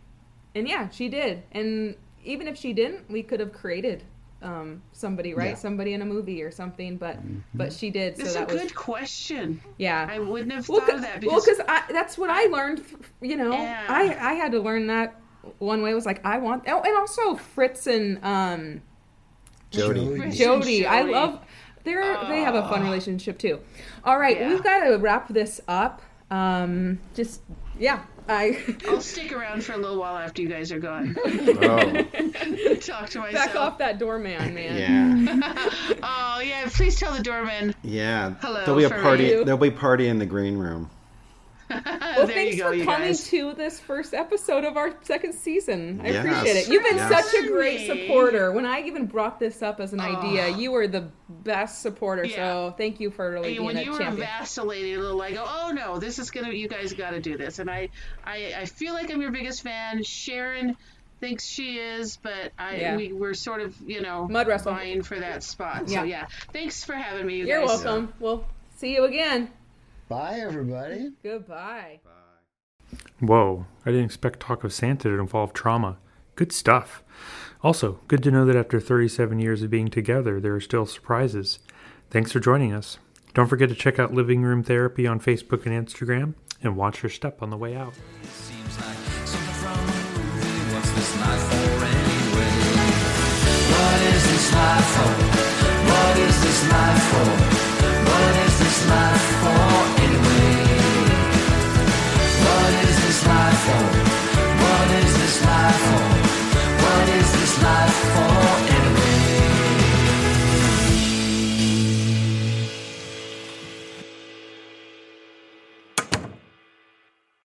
[0.56, 4.04] and yeah she did and even if she didn't we could have created
[4.42, 5.56] um somebody right Yeah.
[5.56, 7.18] somebody in a movie or something but
[7.54, 9.62] but she did so That's a that was good question.
[9.78, 12.46] yeah I wouldn't have well, thought of cause, that well, because I, that's what I
[12.46, 12.84] learned.
[13.22, 13.86] You know, Yeah.
[13.88, 15.20] I I had to learn that
[15.60, 16.64] one way was like I want.
[16.68, 18.82] Oh, and also Fritz and um
[19.70, 20.06] Jody.
[20.18, 20.32] Jody.
[20.32, 20.86] Jody.
[20.88, 21.40] I love.
[21.84, 23.60] They're they have a fun relationship too.
[24.04, 24.50] All right, Yeah.
[24.50, 26.02] we've got to wrap this up.
[26.32, 27.42] Um, just
[27.78, 28.58] yeah, I
[28.88, 31.16] I'll stick around for a little while after you guys are gone.
[31.24, 31.32] Oh,
[32.82, 33.34] Talk to myself.
[33.34, 35.26] back off that doorman, man.
[35.26, 35.70] yeah.
[36.04, 37.76] Oh yeah, please tell the doorman.
[37.84, 38.36] Yeah.
[38.42, 39.26] Hello, There'll be a party.
[39.26, 39.44] you.
[39.44, 40.90] There'll be a party in the green room.
[42.18, 43.28] Well, there thanks you go, for coming guys.
[43.30, 46.02] to this first episode of our second season.
[46.04, 46.26] I Yes.
[46.26, 46.68] appreciate it.
[46.68, 47.32] You've been Yes.
[47.32, 48.52] such a great supporter.
[48.52, 50.58] When I even brought this up as an idea, Oh.
[50.58, 52.26] you were the best supporter.
[52.26, 52.36] Yeah.
[52.36, 55.46] So thank you for really being when a you were vacillating a little, I go,
[55.48, 56.52] oh no, this is gonna.
[56.52, 57.90] You guys got to do this, and I,
[58.26, 60.04] I, I feel like I'm your biggest fan.
[60.04, 60.76] Sharon
[61.22, 62.96] thinks she is, but I, Yeah.
[62.98, 64.74] we were sort of, you know, Mud wrestle.
[64.74, 65.88] vying for that spot.
[65.88, 66.00] Yeah.
[66.00, 67.38] So yeah, thanks for having me.
[67.38, 67.84] You You're guys.
[67.84, 68.14] welcome.
[68.20, 68.44] We'll
[68.78, 69.50] see you again.
[70.12, 71.12] Bye, everybody.
[71.24, 72.02] Goodbye.
[72.04, 72.98] Bye.
[73.22, 76.00] Whoa, I didn't expect talk of Santa to involve trauma.
[76.36, 77.02] Good stuff.
[77.64, 81.60] Also, good to know that after 37 years of being together, there are still surprises.
[82.10, 82.98] Thanks for joining us.
[83.34, 87.10] Don't forget to check out Living Room Therapy on Facebook and Instagram, and watch your
[87.10, 87.94] step on the way out.
[88.34, 89.84] Seems like something from a
[90.18, 90.74] movie.
[90.76, 92.52] What's this life for anyway?
[93.72, 95.12] What is this life for?
[95.90, 97.62] What is this life for?
[103.28, 106.10] What is this life for?
[106.84, 109.11] What is this life for anyway?